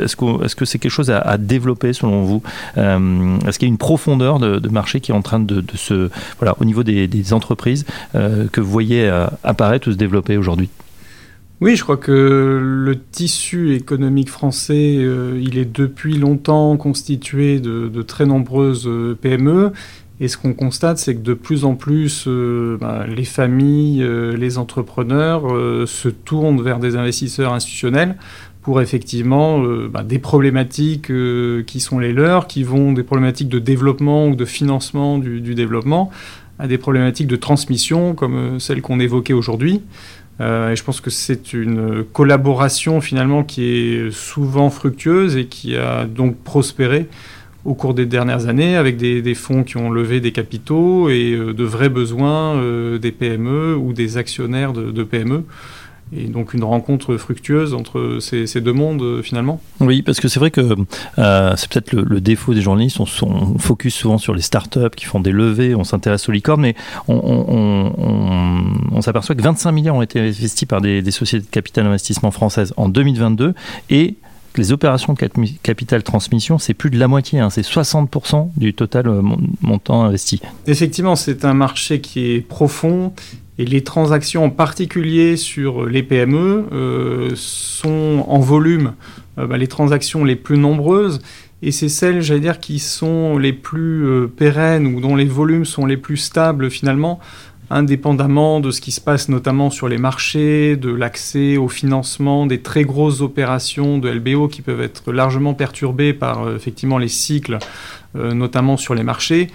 est-ce 0.08 0.56
que 0.56 0.66
c'est 0.66 0.80
quelque 0.80 0.92
chose 0.92 1.12
à, 1.12 1.38
développer 1.38 1.94
selon 1.94 2.24
vous 2.24 2.42
Est-ce 2.76 3.60
qu'il 3.60 3.68
y 3.68 3.72
a 3.72 3.74
une 3.74 3.78
profondeur 3.78 4.40
de, 4.40 4.70
marché 4.70 5.00
qui 5.00 5.12
est 5.12 5.16
en 5.16 5.22
train 5.22 5.40
de, 5.40 5.64
se 5.76 6.10
voilà 6.40 6.56
au 6.60 6.66
niveau 6.66 6.84
des, 6.84 7.34
entreprises 7.34 7.86
que 8.14 8.62
vous 8.62 8.72
voyez 8.72 9.10
apparaître 9.44 9.90
ou 9.90 9.92
se 9.92 9.98
développer 9.98 10.38
aujourd'hui? 10.38 10.70
Oui, 11.60 11.76
je 11.76 11.82
crois 11.82 11.98
que 11.98 12.60
le 12.62 13.00
tissu 13.00 13.74
économique 13.74 14.30
français, 14.30 14.98
euh, 15.00 15.42
il 15.42 15.58
est 15.58 15.66
depuis 15.66 16.16
longtemps 16.16 16.78
constitué 16.78 17.60
de, 17.60 18.02
très 18.04 18.28
nombreuses 18.28 18.88
euh, 18.88 19.18
PME. 19.20 19.72
Et 20.20 20.28
ce 20.28 20.38
qu'on 20.38 20.54
constate, 20.54 21.00
c'est 21.00 21.16
que 21.16 21.22
de 21.22 21.34
plus 21.34 21.66
en 21.66 21.74
plus, 21.74 22.26
euh, 22.28 22.78
bah, 22.80 23.06
les 23.08 23.24
familles, 23.24 24.08
les 24.36 24.58
entrepreneurs 24.60 25.44
se 25.88 26.10
tournent 26.10 26.62
vers 26.62 26.80
des 26.80 26.96
investisseurs 26.96 27.54
institutionnels 27.54 28.18
effectivement 28.82 29.60
bah, 29.90 30.04
des 30.04 30.20
problématiques 30.20 31.12
qui 31.66 31.80
sont 31.80 32.00
les 32.00 32.14
leurs, 32.14 32.48
qui 32.48 32.64
vont 32.64 32.92
des 32.94 33.04
problématiques 33.04 33.50
de 33.50 33.60
développement 33.60 34.28
ou 34.28 34.36
de 34.36 34.46
financement 34.46 35.18
du, 35.18 35.56
développement 35.56 36.12
à 36.60 36.68
des 36.68 36.78
problématiques 36.78 37.28
de 37.28 37.36
transmission 37.36 38.14
comme 38.14 38.60
celles 38.60 38.82
qu'on 38.82 39.00
évoquait 39.00 39.34
aujourd'hui. 39.34 39.82
Euh, 40.40 40.72
et 40.72 40.76
je 40.76 40.84
pense 40.84 41.02
que 41.02 41.10
c'est 41.10 41.54
une 41.54 42.04
collaboration 42.14 43.02
finalement 43.02 43.44
qui 43.44 43.64
est 43.66 44.12
souvent 44.12 44.70
fructueuse 44.70 45.36
et 45.36 45.46
qui 45.46 45.76
a 45.76 46.06
donc 46.06 46.38
prospéré 46.38 47.08
au 47.66 47.74
cours 47.74 47.94
des 47.94 48.06
dernières 48.06 48.48
années 48.48 48.76
avec 48.76 48.98
des, 48.98 49.34
fonds 49.34 49.64
qui 49.64 49.78
ont 49.78 49.90
levé 49.90 50.22
des 50.22 50.32
capitaux 50.32 51.10
et 51.10 51.34
euh, 51.34 51.54
de 51.54 51.64
vrais 51.64 51.90
besoins 51.90 52.56
euh, 52.56 52.98
des 52.98 53.12
PME 53.12 53.76
ou 53.76 53.94
des 53.94 54.18
actionnaires 54.18 54.74
de 54.74 55.04
PME 55.04 55.44
et 56.16 56.26
donc 56.26 56.54
une 56.54 56.64
rencontre 56.64 57.18
fructueuse 57.18 57.74
entre 57.74 58.20
ces, 58.20 58.62
deux 58.62 58.74
mondes 58.74 59.02
euh, 59.02 59.22
finalement. 59.22 59.62
Oui, 59.80 60.02
parce 60.02 60.20
que 60.20 60.28
c'est 60.28 60.40
vrai 60.40 60.52
que 60.52 60.76
euh, 61.18 61.54
c'est 61.56 61.70
peut-être 61.70 61.94
le, 61.94 62.22
défaut 62.22 62.54
des 62.54 62.62
journalistes, 62.62 63.00
on, 63.00 63.06
focus 63.58 63.96
souvent 63.96 64.18
sur 64.18 64.34
les 64.34 64.42
startups 64.42 64.96
qui 64.96 65.06
font 65.06 65.20
des 65.20 65.32
levées, 65.32 65.76
on 65.76 65.84
s'intéresse 65.84 66.28
aux 66.30 66.32
licornes, 66.32 66.62
mais 66.62 66.76
on, 67.08 69.02
s'aperçoit 69.02 69.36
que 69.36 69.42
25 69.42 69.72
milliards 69.72 69.96
ont 69.96 70.02
été 70.02 70.20
investis 70.20 70.68
par 70.68 70.82
des, 70.82 71.12
sociétés 71.12 71.46
de 71.46 71.52
capital 71.52 71.86
investissement 71.86 72.32
françaises 72.32 72.74
en 72.78 72.90
2022 72.90 73.54
et 73.90 74.16
les 74.58 74.72
opérations 74.72 75.14
de 75.14 75.20
capital 75.62 76.04
transmission, 76.04 76.58
c'est 76.58 76.74
plus 76.74 76.90
de 76.90 76.98
la 76.98 77.08
moitié, 77.08 77.40
hein, 77.40 77.50
c'est 77.52 77.62
60% 77.62 78.50
du 78.58 78.74
total 78.74 79.08
euh, 79.08 79.22
montant 79.62 80.04
investi. 80.04 80.42
Effectivement, 80.66 81.16
c'est 81.16 81.46
un 81.46 81.54
marché 81.54 82.02
qui 82.02 82.32
est 82.32 82.42
profond 82.42 83.14
et 83.60 83.66
les 83.66 83.84
transactions 83.84 84.46
en 84.46 84.50
particulier 84.50 85.36
sur 85.36 85.86
les 85.86 86.04
PME 86.04 86.66
euh, 86.72 87.32
sont 87.36 88.24
en 88.28 88.40
volume 88.40 88.94
euh, 89.38 89.48
bah, 89.48 89.58
les 89.58 89.68
transactions 89.68 90.24
les 90.24 90.36
plus 90.36 90.58
nombreuses. 90.58 91.22
Et 91.64 91.72
c'est 91.72 91.90
celles, 91.90 92.22
j'allais 92.22 92.40
dire, 92.40 92.60
qui 92.60 92.78
sont 92.78 93.38
les 93.38 93.54
plus 93.54 94.06
euh, 94.06 94.28
pérennes 94.28 94.86
ou 94.86 95.02
dont 95.02 95.16
les 95.16 95.26
volumes 95.26 95.66
sont 95.66 95.88
les 95.88 95.98
plus 95.98 96.18
stables 96.18 96.70
finalement, 96.70 97.20
indépendamment 97.70 98.60
de 98.60 98.72
ce 98.72 98.82
qui 98.82 98.92
se 98.92 99.02
passe 99.02 99.30
notamment 99.30 99.70
sur 99.70 99.88
les 99.88 99.98
marchés, 99.98 100.76
de 100.76 100.90
l'accès 100.90 101.58
au 101.58 101.68
financement, 101.68 102.46
des 102.46 102.62
très 102.62 102.84
grosses 102.84 103.22
opérations 103.22 103.98
de 103.98 104.10
LBO 104.10 104.48
qui 104.48 104.62
peuvent 104.62 104.82
être 104.82 105.12
largement 105.12 105.54
perturbées 105.54 106.14
par 106.14 106.50
effectivement 106.56 106.98
les 106.98 107.08
cycles, 107.08 107.58
notamment 108.16 108.78
sur 108.78 108.96
les 108.96 109.04
marchés. 109.04 109.50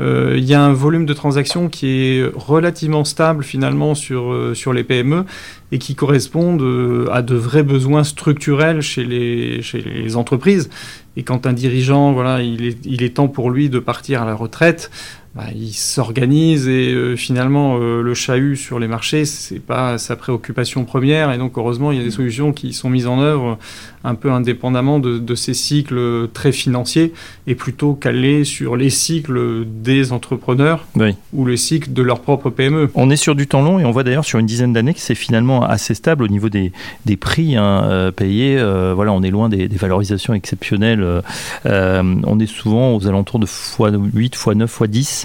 Euh, 0.00 0.34
il 0.36 0.44
y 0.44 0.54
a 0.54 0.60
un 0.60 0.72
volume 0.72 1.06
de 1.06 1.14
transactions 1.14 1.68
qui 1.68 1.86
est 1.86 2.30
relativement 2.34 3.04
stable 3.04 3.44
finalement 3.44 3.94
sur, 3.94 4.32
euh, 4.32 4.54
sur 4.54 4.72
les 4.72 4.82
PME 4.82 5.24
et 5.70 5.78
qui 5.78 5.94
correspondent 5.94 6.62
euh, 6.62 7.06
à 7.12 7.22
de 7.22 7.36
vrais 7.36 7.62
besoins 7.62 8.02
structurels 8.02 8.80
chez 8.80 9.04
les, 9.04 9.62
chez 9.62 9.80
les 9.80 10.16
entreprises. 10.16 10.68
Et 11.16 11.22
quand 11.22 11.46
un 11.46 11.52
dirigeant, 11.52 12.12
voilà, 12.12 12.42
il 12.42 13.02
est 13.04 13.14
temps 13.14 13.28
pour 13.28 13.50
lui 13.50 13.68
de 13.68 13.78
partir 13.78 14.22
à 14.22 14.24
la 14.24 14.34
retraite, 14.34 14.90
bah, 15.34 15.46
il 15.52 15.72
s'organise 15.72 16.68
et 16.68 16.92
euh, 16.92 17.16
finalement 17.16 17.76
euh, 17.76 18.02
le 18.02 18.14
chahut 18.14 18.54
sur 18.54 18.78
les 18.78 18.86
marchés 18.86 19.24
c'est 19.24 19.58
pas 19.58 19.98
sa 19.98 20.14
préoccupation 20.14 20.84
première 20.84 21.32
et 21.32 21.38
donc 21.38 21.58
heureusement 21.58 21.90
il 21.90 21.98
y 21.98 22.00
a 22.00 22.04
des 22.04 22.10
mm. 22.10 22.12
solutions 22.12 22.52
qui 22.52 22.72
sont 22.72 22.88
mises 22.88 23.08
en 23.08 23.20
œuvre 23.20 23.58
un 24.04 24.14
peu 24.14 24.30
indépendamment 24.30 25.00
de, 25.00 25.34
ces 25.34 25.54
cycles 25.54 26.28
très 26.34 26.52
financiers 26.52 27.14
et 27.48 27.54
plutôt 27.54 27.94
calés 27.94 28.44
sur 28.44 28.76
les 28.76 28.90
cycles 28.90 29.64
des 29.66 30.12
entrepreneurs 30.12 30.86
ou 31.32 31.46
les 31.46 31.56
cycles 31.56 31.92
de 31.92 32.02
leur 32.02 32.20
propre 32.20 32.50
PME. 32.50 32.90
On 32.94 33.08
est 33.08 33.16
sur 33.16 33.34
du 33.34 33.46
temps 33.46 33.62
long 33.62 33.80
et 33.80 33.84
on 33.86 33.90
voit 33.90 34.04
d'ailleurs 34.04 34.26
sur 34.26 34.38
une 34.38 34.46
dizaine 34.46 34.74
d'années 34.74 34.92
que 34.92 35.00
c'est 35.00 35.14
finalement 35.14 35.64
assez 35.64 35.94
stable 35.94 36.22
au 36.22 36.28
niveau 36.28 36.50
des, 36.50 36.70
des 37.06 37.16
prix 37.16 37.56
hein, 37.56 37.84
euh, 37.84 38.10
payés. 38.10 38.62
voilà, 38.94 39.12
on 39.12 39.22
est 39.22 39.30
loin 39.30 39.48
des, 39.48 39.68
des 39.68 39.76
valorisations 39.76 40.34
exceptionnelles. 40.34 41.22
on 41.64 42.38
est 42.38 42.46
souvent 42.46 42.94
aux 42.94 43.08
alentours 43.08 43.40
de 43.40 43.46
x8, 43.46 44.34
x9, 44.34 44.66
x10 44.66 45.23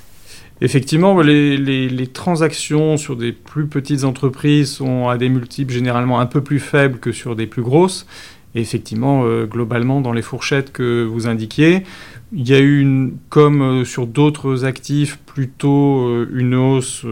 Effectivement, 0.62 1.19
les, 1.22 2.08
transactions 2.13 2.98
sur 2.98 3.15
des 3.15 3.32
plus 3.32 3.67
petites 3.67 4.04
entreprises 4.04 4.72
sont 4.72 5.08
à 5.08 5.17
des 5.17 5.30
multiples 5.30 5.72
généralement 5.72 6.19
un 6.19 6.26
peu 6.26 6.41
plus 6.41 6.60
faibles 6.60 7.00
que 7.00 7.12
sur 7.12 7.36
des 7.36 7.48
plus 7.48 7.62
grosses. 7.62 8.06
Et 8.56 8.62
effectivement, 8.62 9.24
euh, 9.26 9.45
globalement, 9.45 10.02
dans 10.02 10.12
les 10.12 10.24
fourchettes 10.24 10.72
que 10.72 11.04
vous 11.04 11.28
indiquiez, 11.28 11.84
il 12.34 12.48
y 12.48 12.54
a 12.54 12.60
eu, 12.60 12.80
une, 12.80 13.17
comme 13.30 13.62
euh, 13.62 13.86
sur 13.86 14.08
d'autres 14.08 14.65
actifs, 14.65 15.17
plutôt 15.17 16.08
euh, 16.08 16.30
une 16.34 16.56
hausse 16.56 17.06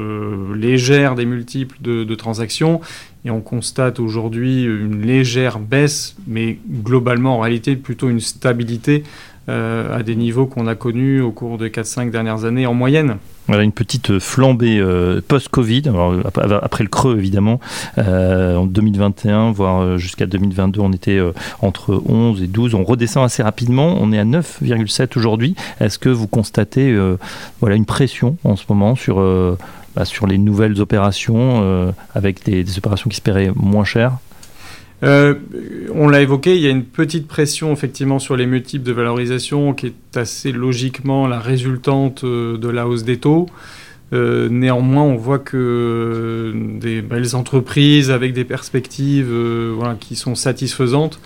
légère 0.55 1.15
des 1.15 1.25
multiples 1.25 1.77
de, 1.81 2.15
transactions. 2.15 2.81
Et 3.23 3.29
on 3.29 3.41
constate 3.41 3.99
aujourd'hui 3.99 4.63
une 4.63 5.03
légère 5.03 5.59
baisse, 5.59 6.15
mais 6.27 6.57
globalement, 6.67 7.37
en 7.37 7.39
réalité, 7.39 7.75
plutôt 7.75 8.09
une 8.09 8.19
stabilité 8.19 9.03
à 9.47 10.03
des 10.03 10.15
niveaux 10.15 10.45
qu'on 10.45 10.67
a 10.67 10.75
connus 10.75 11.21
au 11.21 11.31
cours 11.31 11.57
des 11.57 11.69
4-5 11.69 12.09
dernières 12.09 12.45
années 12.45 12.67
en 12.67 12.73
moyenne. 12.73 13.17
Voilà 13.47 13.63
une 13.63 13.71
petite 13.71 14.19
flambée 14.19 14.77
euh, 14.77 15.21
post-Covid, 15.25 15.83
après 16.61 16.83
le 16.83 16.89
creux 16.89 17.17
évidemment, 17.17 17.61
euh, 17.97 18.57
en 18.57 18.65
2021, 18.65 19.51
voire 19.51 19.81
euh, 19.81 19.97
jusqu'à 19.97 20.25
2022, 20.25 20.81
on 20.81 20.91
était 20.91 21.21
entre 21.61 22.01
11 22.05 22.43
et 22.43 22.47
12, 22.47 22.75
on 22.75 22.83
redescend 22.83 23.23
assez 23.23 23.41
rapidement, 23.41 23.95
on 24.01 24.11
est 24.11 24.19
à 24.19 24.25
9,7 24.25 25.17
aujourd'hui. 25.17 25.55
Est-ce 25.79 25.97
que 25.97 26.09
vous 26.09 26.27
constatez 26.27 26.95
voilà, 27.61 27.75
une 27.75 27.85
pression 27.85 28.37
en 28.43 28.57
ce 28.57 28.65
moment 28.67 28.95
sur, 28.95 29.17
bah, 29.95 30.03
les 30.27 30.37
nouvelles 30.37 30.81
opérations, 30.81 31.93
avec 32.13 32.43
des, 32.43 32.65
des 32.65 32.77
opérations 32.77 33.09
qui 33.09 33.15
se 33.15 33.21
paieraient 33.21 33.51
moins 33.55 33.85
cher? 33.85 34.17
Euh, 35.03 35.35
on 35.93 36.07
l'a 36.07 36.21
évoqué, 36.21 36.55
il 36.55 36.61
y 36.61 36.67
a 36.67 36.71
une 36.71 36.85
petite 36.85 37.27
pression 37.27 37.71
effectivement 37.71 38.17
sur 38.17 38.35
les 38.35 38.47
multiples 38.47 38.83
de 38.83 38.91
valorisation 38.91 39.73
qui 39.73 39.87
est 39.87 40.17
assez 40.17 40.51
logiquement 40.51 41.27
la 41.27 41.39
résultante 41.39 42.23
euh, 42.23 42.57
de 42.57 42.67
la 42.67 42.87
hausse 42.87 43.03
des 43.03 43.17
taux. 43.17 43.47
Euh, 44.13 44.49
néanmoins, 44.49 45.03
on 45.03 45.15
voit 45.15 45.39
que 45.39 46.53
des 46.79 47.01
belles 47.01 47.35
entreprises 47.35 48.09
avec 48.09 48.33
des 48.33 48.45
perspectives 48.45 49.33
qui 49.99 50.15
sont 50.15 50.35
satisfaisantes 50.35 51.19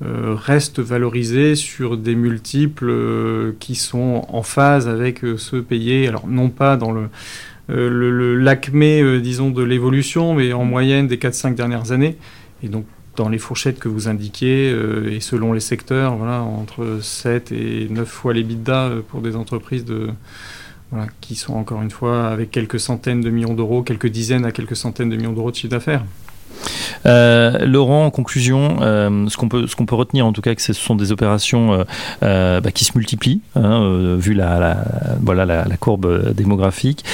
restent 0.00 0.78
valorisées 0.78 1.56
sur 1.56 1.96
des 1.96 2.14
multiples 2.14 3.54
qui 3.58 3.74
sont 3.74 4.24
en 4.28 4.42
phase 4.44 4.86
avec 4.86 5.22
ceux 5.38 5.62
payés. 5.62 6.06
Alors 6.06 6.28
non 6.28 6.50
pas 6.50 6.76
dans 6.76 6.92
le 6.92 7.08
l'acmé, 7.68 9.20
disons, 9.20 9.50
de 9.50 9.62
l'évolution, 9.62 10.34
mais 10.34 10.52
en 10.52 10.64
moyenne 10.64 11.08
des 11.08 11.16
4-5 11.16 11.54
dernières 11.54 11.90
années. 11.90 12.16
Dans 13.18 13.28
les 13.28 13.38
fourchettes 13.38 13.80
que 13.80 13.88
vous 13.88 14.08
indiquiez, 14.08 14.70
euh, 14.70 15.12
et 15.12 15.20
selon 15.20 15.52
les 15.52 15.60
secteurs, 15.60 16.14
voilà, 16.16 16.40
entre 16.42 17.00
7 17.02 17.52
et 17.52 17.88
9 17.90 18.08
fois 18.08 18.32
les 18.32 18.44
bidas 18.44 18.88
euh, 18.88 19.00
pour 19.06 19.20
des 19.20 19.34
entreprises 19.34 19.84
de, 19.84 20.10
qui 21.20 21.34
sont 21.34 21.54
encore 21.54 21.82
une 21.82 21.90
fois 21.90 22.28
avec 22.28 22.50
quelques 22.50 22.80
centaines 22.80 23.20
de 23.20 23.28
millions 23.28 23.54
d'euros, 23.54 23.82
quelques 23.82 24.06
dizaines 24.06 24.44
à 24.44 24.52
quelques 24.52 24.76
centaines 24.76 25.10
de 25.10 25.16
millions 25.16 25.32
d'euros 25.32 25.50
de 25.50 25.56
chiffre 25.56 25.72
d'affaires. 25.72 26.04
Euh, 27.06 27.66
Laurent, 27.66 28.06
en 28.06 28.10
conclusion, 28.10 28.78
ce 28.80 29.36
qu'on 29.36 29.48
peut, 29.48 29.66
peut 29.66 29.94
retenir 29.94 30.24
en 30.24 30.32
tout 30.32 30.40
cas, 30.40 30.54
que 30.54 30.62
ce 30.62 30.72
sont 30.72 30.96
des 30.96 31.12
opérations 31.12 31.84
bah, 32.20 32.72
qui 32.72 32.84
se 32.84 32.96
multiplient, 32.96 33.42
hein, 33.54 34.16
vu 34.16 34.32
la, 34.32 34.84
voilà, 35.20 35.44
la, 35.44 35.76
courbe 35.76 36.32
démographique 36.32 37.04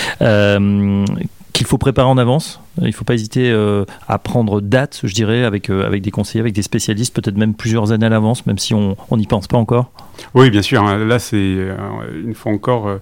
qu'il 1.54 1.66
faut 1.66 1.78
préparer 1.78 2.08
en 2.08 2.18
avance. 2.18 2.60
Il 2.78 2.88
ne 2.88 2.92
faut 2.92 3.04
pas 3.04 3.14
hésiter 3.14 3.50
euh, 3.50 3.84
à 4.08 4.18
prendre 4.18 4.60
date, 4.60 5.00
je 5.04 5.14
dirais, 5.14 5.44
avec, 5.44 5.70
euh, 5.70 5.86
avec 5.86 6.02
des 6.02 6.10
conseillers, 6.10 6.40
avec 6.40 6.52
des 6.52 6.62
spécialistes, 6.62 7.14
peut-être 7.14 7.36
même 7.38 7.54
plusieurs 7.54 7.92
années 7.92 8.06
à 8.06 8.08
l'avance, 8.10 8.44
même 8.44 8.58
si 8.58 8.74
on 8.74 8.96
n'y 9.12 9.26
pense 9.26 9.46
pas 9.46 9.56
encore. 9.56 9.90
Oui, 10.34 10.50
bien 10.50 10.62
sûr. 10.62 10.82
Hein. 10.82 10.98
Là, 10.98 11.20
c'est 11.20 11.36
euh, 11.36 11.76
une 12.12 12.34
fois 12.34 12.52
encore 12.52 12.98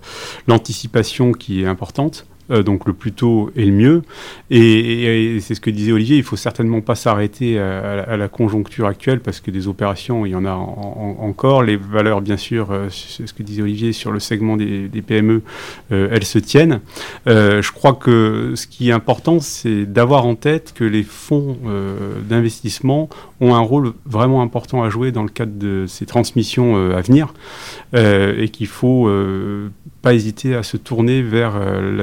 l'anticipation 0.46 1.32
qui 1.32 1.62
est 1.62 1.66
importante. 1.66 2.26
Donc 2.64 2.86
le 2.86 2.92
plus 2.92 3.12
tôt 3.12 3.50
est 3.56 3.64
le 3.64 3.72
mieux. 3.72 4.02
Et, 4.50 5.38
c'est 5.40 5.54
ce 5.54 5.60
que 5.60 5.70
disait 5.70 5.92
Olivier, 5.92 6.16
il 6.16 6.22
faut 6.22 6.36
certainement 6.36 6.80
pas 6.80 6.94
s'arrêter 6.94 7.58
à, 7.58 8.16
la 8.16 8.28
conjoncture 8.28 8.86
actuelle 8.86 9.20
parce 9.20 9.40
que 9.40 9.50
des 9.50 9.68
opérations, 9.68 10.26
il 10.26 10.32
y 10.32 10.34
en 10.34 10.44
a 10.44 10.52
encore. 10.52 11.62
Les 11.62 11.76
valeurs, 11.76 12.20
bien 12.20 12.36
sûr, 12.36 12.68
c'est 12.90 13.26
ce 13.26 13.32
que 13.32 13.42
disait 13.42 13.62
Olivier 13.62 13.92
sur 13.92 14.12
le 14.12 14.20
segment 14.20 14.56
des, 14.56 14.88
PME, 15.06 15.42
elles 15.90 16.24
se 16.24 16.38
tiennent. 16.38 16.80
je 17.26 17.72
crois 17.72 17.94
que 17.94 18.52
ce 18.54 18.66
qui 18.66 18.90
est 18.90 18.92
important, 18.92 19.40
c'est 19.40 19.86
d'avoir 19.86 20.26
en 20.26 20.34
tête 20.34 20.72
que 20.74 20.84
les 20.84 21.02
fonds 21.02 21.56
d'investissement 22.28 23.08
ont 23.40 23.54
un 23.54 23.60
rôle 23.60 23.92
vraiment 24.06 24.42
important 24.42 24.82
à 24.82 24.88
jouer 24.88 25.12
dans 25.12 25.22
le 25.22 25.28
cadre 25.28 25.58
de 25.58 25.84
ces 25.88 26.06
transmissions 26.06 26.76
euh, 26.76 26.96
à 26.96 27.00
venir 27.00 27.34
euh, 27.94 28.40
et 28.40 28.48
qu'il 28.48 28.66
faut 28.66 29.08
euh, 29.08 29.70
pas 30.02 30.14
hésiter 30.14 30.54
à 30.54 30.62
se 30.62 30.76
tourner 30.76 31.22
vers 31.22 31.54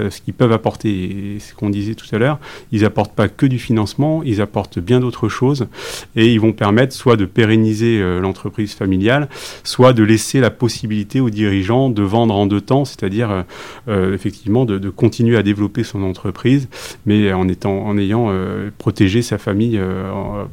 ce 0.09 0.21
qu'ils 0.21 0.33
peuvent 0.33 0.51
apporter. 0.51 1.35
Et 1.35 1.39
ce 1.39 1.53
qu'on 1.53 1.69
disait 1.69 1.95
tout 1.95 2.07
à 2.13 2.17
l'heure, 2.17 2.39
ils 2.71 2.85
apportent 2.85 3.13
pas 3.13 3.27
que 3.27 3.45
du 3.45 3.59
financement, 3.59 4.23
ils 4.23 4.41
apportent 4.41 4.79
bien 4.79 4.99
d'autres 4.99 5.29
choses 5.29 5.67
et 6.15 6.31
ils 6.31 6.39
vont 6.39 6.53
permettre 6.53 6.93
soit 6.93 7.17
de 7.17 7.25
pérenniser 7.25 8.01
l'entreprise 8.19 8.73
familiale, 8.73 9.27
soit 9.63 9.93
de 9.93 10.03
laisser 10.03 10.39
la 10.39 10.49
possibilité 10.49 11.19
aux 11.19 11.29
dirigeants 11.29 11.89
de 11.89 12.03
vendre 12.03 12.35
en 12.35 12.45
deux 12.45 12.61
temps, 12.61 12.85
c'est-à-dire 12.85 13.45
effectivement 13.87 14.65
de, 14.65 14.89
continuer 14.89 15.37
à 15.37 15.43
développer 15.43 15.83
son 15.83 16.03
entreprise, 16.03 16.67
mais 17.05 17.33
en 17.33 17.47
étant 17.47 17.85
en 17.85 17.97
ayant 17.97 18.31
protégé 18.77 19.21
sa 19.21 19.37
famille 19.37 19.79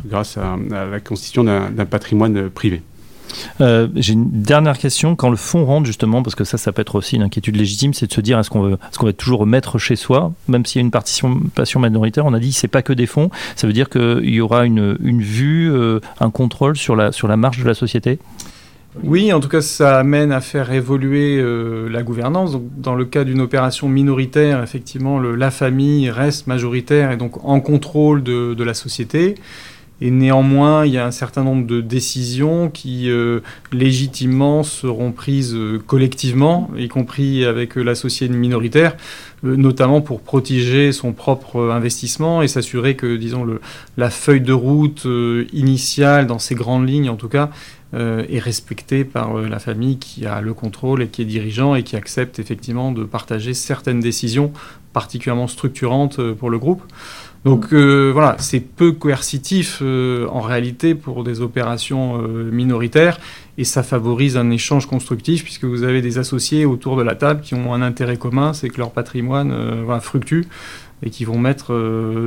grâce 0.07 0.37
à 0.37 0.57
la 0.71 1.01
constitution 1.01 1.45
d'un 1.45 1.87
patrimoine 1.87 2.51
privé. 2.51 2.83
Euh, 3.61 3.89
j'ai 3.95 4.13
une 4.13 4.31
dernière 4.31 4.79
question. 4.79 5.17
Quand 5.17 5.31
le 5.31 5.37
fonds 5.37 5.65
rentre, 5.65 5.87
justement, 5.87 6.23
parce 6.23 6.35
que 6.35 6.45
ça, 6.45 6.59
ça 6.59 6.73
peut 6.73 6.83
être 6.83 6.95
aussi 6.95 7.17
une 7.17 7.23
inquiétude 7.23 7.57
légitime, 7.57 7.95
c'est 7.95 8.07
de 8.07 8.13
se 8.13 8.21
dire 8.21 8.39
est-ce 8.39 8.51
qu'on 8.51 8.63
veut, 8.63 8.75
est 8.75 8.97
qu'on 8.97 9.07
va 9.07 9.13
toujours 9.13 9.47
mettre 9.47 9.79
chez 9.79 9.97
soi, 9.97 10.33
même 10.49 10.65
s'il 10.65 10.81
y 10.81 10.83
a 10.83 10.85
une 10.85 10.91
participation 10.91 11.81
minoritaire 11.81 12.27
On 12.27 12.35
a 12.35 12.39
dit 12.39 12.53
c'est 12.53 12.69
pas 12.69 12.83
que 12.83 12.93
des 12.93 13.07
fonds. 13.07 13.31
Ça 13.57 13.67
veut 13.67 13.73
dire 13.73 13.89
qu'il 13.89 14.31
y 14.31 14.41
aura 14.41 14.67
une, 14.67 14.97
une 15.03 15.23
vue, 15.23 15.71
euh, 15.73 16.01
un 16.21 16.31
contrôle 16.31 16.77
sur 16.77 16.97
la, 16.97 17.13
sur 17.13 17.29
la 17.29 17.37
marge 17.37 17.59
de 17.59 17.65
la 17.65 17.75
société? 17.75 18.19
Oui, 19.03 19.31
en 19.33 19.41
tout 19.41 19.49
cas, 19.49 19.61
ça 19.61 19.99
amène 19.99 20.33
à 20.33 20.41
faire 20.41 20.73
évoluer 20.73 21.39
euh, 21.39 21.89
la 21.91 22.03
gouvernance. 22.03 22.57
Dans 22.79 22.95
le 22.95 23.05
cas 23.05 23.25
d'une 23.25 23.43
opération 23.43 23.89
minoritaire, 23.89 24.63
effectivement, 24.63 25.21
la 25.21 25.51
famille 25.51 26.09
reste 26.09 26.47
majoritaire 26.47 27.13
et 27.13 27.19
donc 27.19 27.45
en 27.45 27.61
contrôle 27.61 28.23
de 28.23 28.65
la 28.65 28.73
société. 28.73 29.35
Et 30.03 30.11
néanmoins, 30.11 30.85
il 30.85 30.93
y 30.93 30.99
a 30.99 31.07
un 31.07 31.11
certain 31.11 31.43
nombre 31.43 31.67
de 31.67 31.81
décisions 31.81 32.69
qui, 32.69 33.09
euh, 33.09 33.41
légitimement, 33.73 34.63
seront 34.63 35.11
prises 35.11 35.55
euh, 35.55 35.83
collectivement, 35.87 36.71
y 36.77 36.89
compris 36.89 37.47
avec 37.47 37.79
euh, 37.79 37.83
l'associé 37.83 38.29
minoritaire, 38.29 38.95
notamment 39.43 40.03
pour 40.03 40.21
protéger 40.21 40.93
son 40.93 41.15
propre 41.15 41.71
investissement 41.71 42.43
et 42.43 42.49
s'assurer 42.49 42.95
que, 42.95 43.17
disons, 43.17 43.47
la 43.97 44.11
feuille 44.11 44.43
de 44.43 44.53
route 44.53 45.07
initiale, 45.53 46.27
dans 46.27 46.39
ses 46.39 46.55
grandes 46.55 46.89
lignes 46.89 47.11
en 47.11 47.17
tout 47.17 47.29
cas, 47.29 47.51
est 47.93 48.39
respectée 48.41 49.05
par 49.05 49.37
la 49.39 49.59
famille 49.59 49.99
qui 49.99 50.27
a 50.27 50.41
le 50.41 50.55
contrôle 50.55 51.03
et 51.03 51.09
qui 51.09 51.23
est 51.23 51.27
dirigeant 51.27 51.75
et 51.75 51.83
qui 51.83 51.97
accepte 51.97 52.39
effectivement 52.39 52.93
de 52.93 53.05
partager 53.05 53.55
certaines 53.55 54.01
décisions 54.01 54.53
particulièrement 54.93 55.49
structurantes 55.49 56.33
pour 56.33 56.49
le 56.51 56.59
groupe. 56.59 56.83
Donc 57.45 57.73
euh, 57.73 58.11
voilà, 58.13 58.37
c'est 58.39 58.61
peu 58.61 58.93
coercitif 58.93 59.79
euh, 59.81 60.27
en 60.29 60.41
réalité 60.41 60.95
pour 60.95 61.23
des 61.23 61.41
opérations 61.41 62.21
euh, 62.21 62.51
minoritaires 62.51 63.21
et 63.57 63.65
ça 63.65 63.83
favorise 63.83 64.37
un 64.37 64.51
échange 64.51 64.87
constructif 64.87 65.45
puisque 65.45 65.65
vous 65.65 65.85
avez 65.85 66.03
des 66.03 66.19
associés 66.19 66.65
autour 66.65 66.97
de 66.97 67.03
la 67.03 67.15
table 67.15 67.43
qui 67.43 67.55
ont 67.55 67.73
un 67.73 67.83
intérêt 67.83 68.17
commun, 68.17 68.53
c'est 68.53 68.69
que 68.69 68.79
leur 68.79 68.91
patrimoine 68.91 69.55
fructue 70.01 70.47
et 71.03 71.11
qui 71.11 71.25
vont 71.25 71.39
mettre 71.39 71.73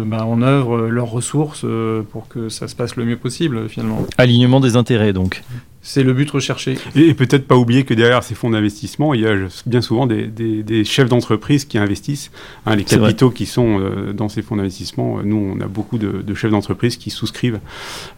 ben, 0.06 0.22
en 0.22 0.42
œuvre 0.42 0.88
leurs 0.88 1.10
ressources 1.10 1.66
pour 2.12 2.28
que 2.28 2.50
ça 2.50 2.68
se 2.68 2.76
passe 2.76 2.96
le 2.96 3.06
mieux 3.06 3.18
possible 3.18 3.68
finalement. 3.68 4.06
Alignement 4.18 4.60
des 4.60 4.76
intérêts 4.76 5.14
donc. 5.14 5.44
C'est 5.92 6.04
le 6.04 6.14
but 6.14 6.30
recherché. 6.30 6.78
Et, 6.96 7.16
peut-être 7.16 7.48
pas 7.48 7.58
oublier 7.58 7.84
que 7.84 7.96
derrière 7.96 8.24
ces 8.24 8.36
fonds 8.36 8.52
d'investissement, 8.52 9.16
il 9.16 9.22
y 9.22 9.26
a 9.26 9.36
bien 9.66 9.82
souvent 9.82 10.06
des, 10.06 10.84
chefs 10.86 11.10
d'entreprise 11.10 11.66
qui 11.66 11.80
investissent. 11.80 12.30
Hein, 12.68 12.76
les 12.76 12.84
capitaux 12.84 13.32
qui 13.32 13.48
sont 13.48 13.80
euh, 13.80 14.14
dans 14.14 14.30
ces 14.30 14.44
fonds 14.44 14.56
d'investissement, 14.56 15.24
nous, 15.24 15.56
on 15.58 15.60
a 15.60 15.66
beaucoup 15.66 15.98
de, 15.98 16.34
chefs 16.36 16.52
d'entreprise 16.52 16.96
qui 16.96 17.10
souscrivent 17.10 17.60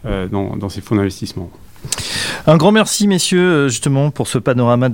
euh, 0.04 0.28
dans, 0.28 0.68
ces 0.68 0.82
fonds 0.82 0.96
d'investissement. 0.96 1.50
Un 2.46 2.56
grand 2.56 2.72
merci, 2.72 3.06
messieurs, 3.06 3.52
euh, 3.52 3.68
justement, 3.68 4.10
pour 4.10 4.26
ce 4.26 4.38
panorama 4.38 4.88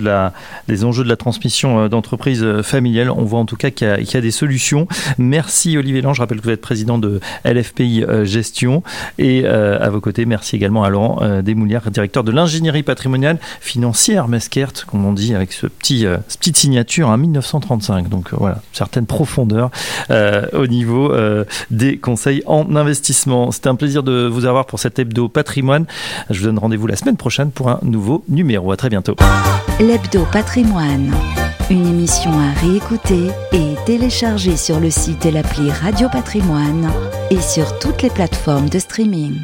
des 0.68 0.84
enjeux 0.84 1.02
de 1.02 1.08
la 1.08 1.16
transmission 1.16 1.80
euh, 1.80 1.88
d'entreprises 1.88 2.42
euh, 2.42 2.62
familiales. 2.62 3.10
On 3.10 3.24
voit 3.24 3.40
en 3.40 3.46
tout 3.46 3.56
cas 3.56 3.70
qu'il 3.70 3.86
y, 3.86 4.16
a 4.16 4.20
des 4.20 4.30
solutions. 4.30 4.86
Merci, 5.16 5.78
Olivier 5.78 6.02
Lange. 6.02 6.16
Je 6.16 6.20
rappelle 6.20 6.40
que 6.40 6.44
vous 6.44 6.50
êtes 6.50 6.60
président 6.60 6.98
de 6.98 7.20
LFPI 7.44 8.04
Gestion. 8.24 8.82
Et 9.18 9.46
à 9.46 9.88
vos 9.90 10.00
côtés, 10.00 10.24
merci 10.26 10.56
également 10.56 10.82
à 10.82 10.90
Laurent 10.90 11.20
Desmoulières, 11.42 11.90
directeur 11.90 12.24
de 12.24 12.32
l'ingénierie 12.32 12.82
patrimoniale 12.82 13.38
financière 13.60 14.28
Mesquert, 14.28 14.72
comme 14.86 15.04
on 15.04 15.12
dit, 15.12 15.34
avec 15.34 15.52
ce 15.52 15.66
petit, 15.66 16.04
petite 16.38 16.56
signature 16.56 17.08
en 17.08 17.16
1935. 17.16 18.08
Donc 18.08 18.30
voilà, 18.32 18.62
certaines 18.72 19.06
profondeurs 19.06 19.70
au 20.52 20.66
niveau 20.66 21.14
des 21.70 21.98
conseils 21.98 22.42
en 22.46 22.74
investissement. 22.74 23.52
C'était 23.52 23.68
un 23.68 23.76
plaisir 23.76 24.02
de 24.02 24.26
vous 24.26 24.44
avoir 24.44 24.66
pour 24.66 24.80
cet 24.80 24.98
hebdo 24.98 25.28
patrimoine. 25.28 25.86
Je 26.30 26.40
vous 26.40 26.46
donne 26.46 26.58
rendez-vous 26.78 26.86
la 26.86 26.96
semaine 26.96 27.16
prochaine 27.16 27.50
pour 27.50 27.68
un 27.68 27.80
nouveau 27.82 28.24
numéro. 28.28 28.70
À 28.72 28.76
très 28.76 28.88
bientôt. 28.88 29.16
L'Hebdo 29.80 30.26
Patrimoine, 30.32 31.12
une 31.70 31.86
émission 31.86 32.30
à 32.30 32.52
réécouter 32.60 33.28
et 33.52 33.74
télécharger 33.84 34.56
sur 34.56 34.80
le 34.80 34.90
site 34.90 35.26
et 35.26 35.30
l'appli 35.30 35.70
Radio 35.70 36.08
Patrimoine 36.10 36.90
et 37.30 37.40
sur 37.40 37.78
toutes 37.78 38.02
les 38.02 38.10
plateformes 38.10 38.68
de 38.68 38.78
streaming. 38.78 39.34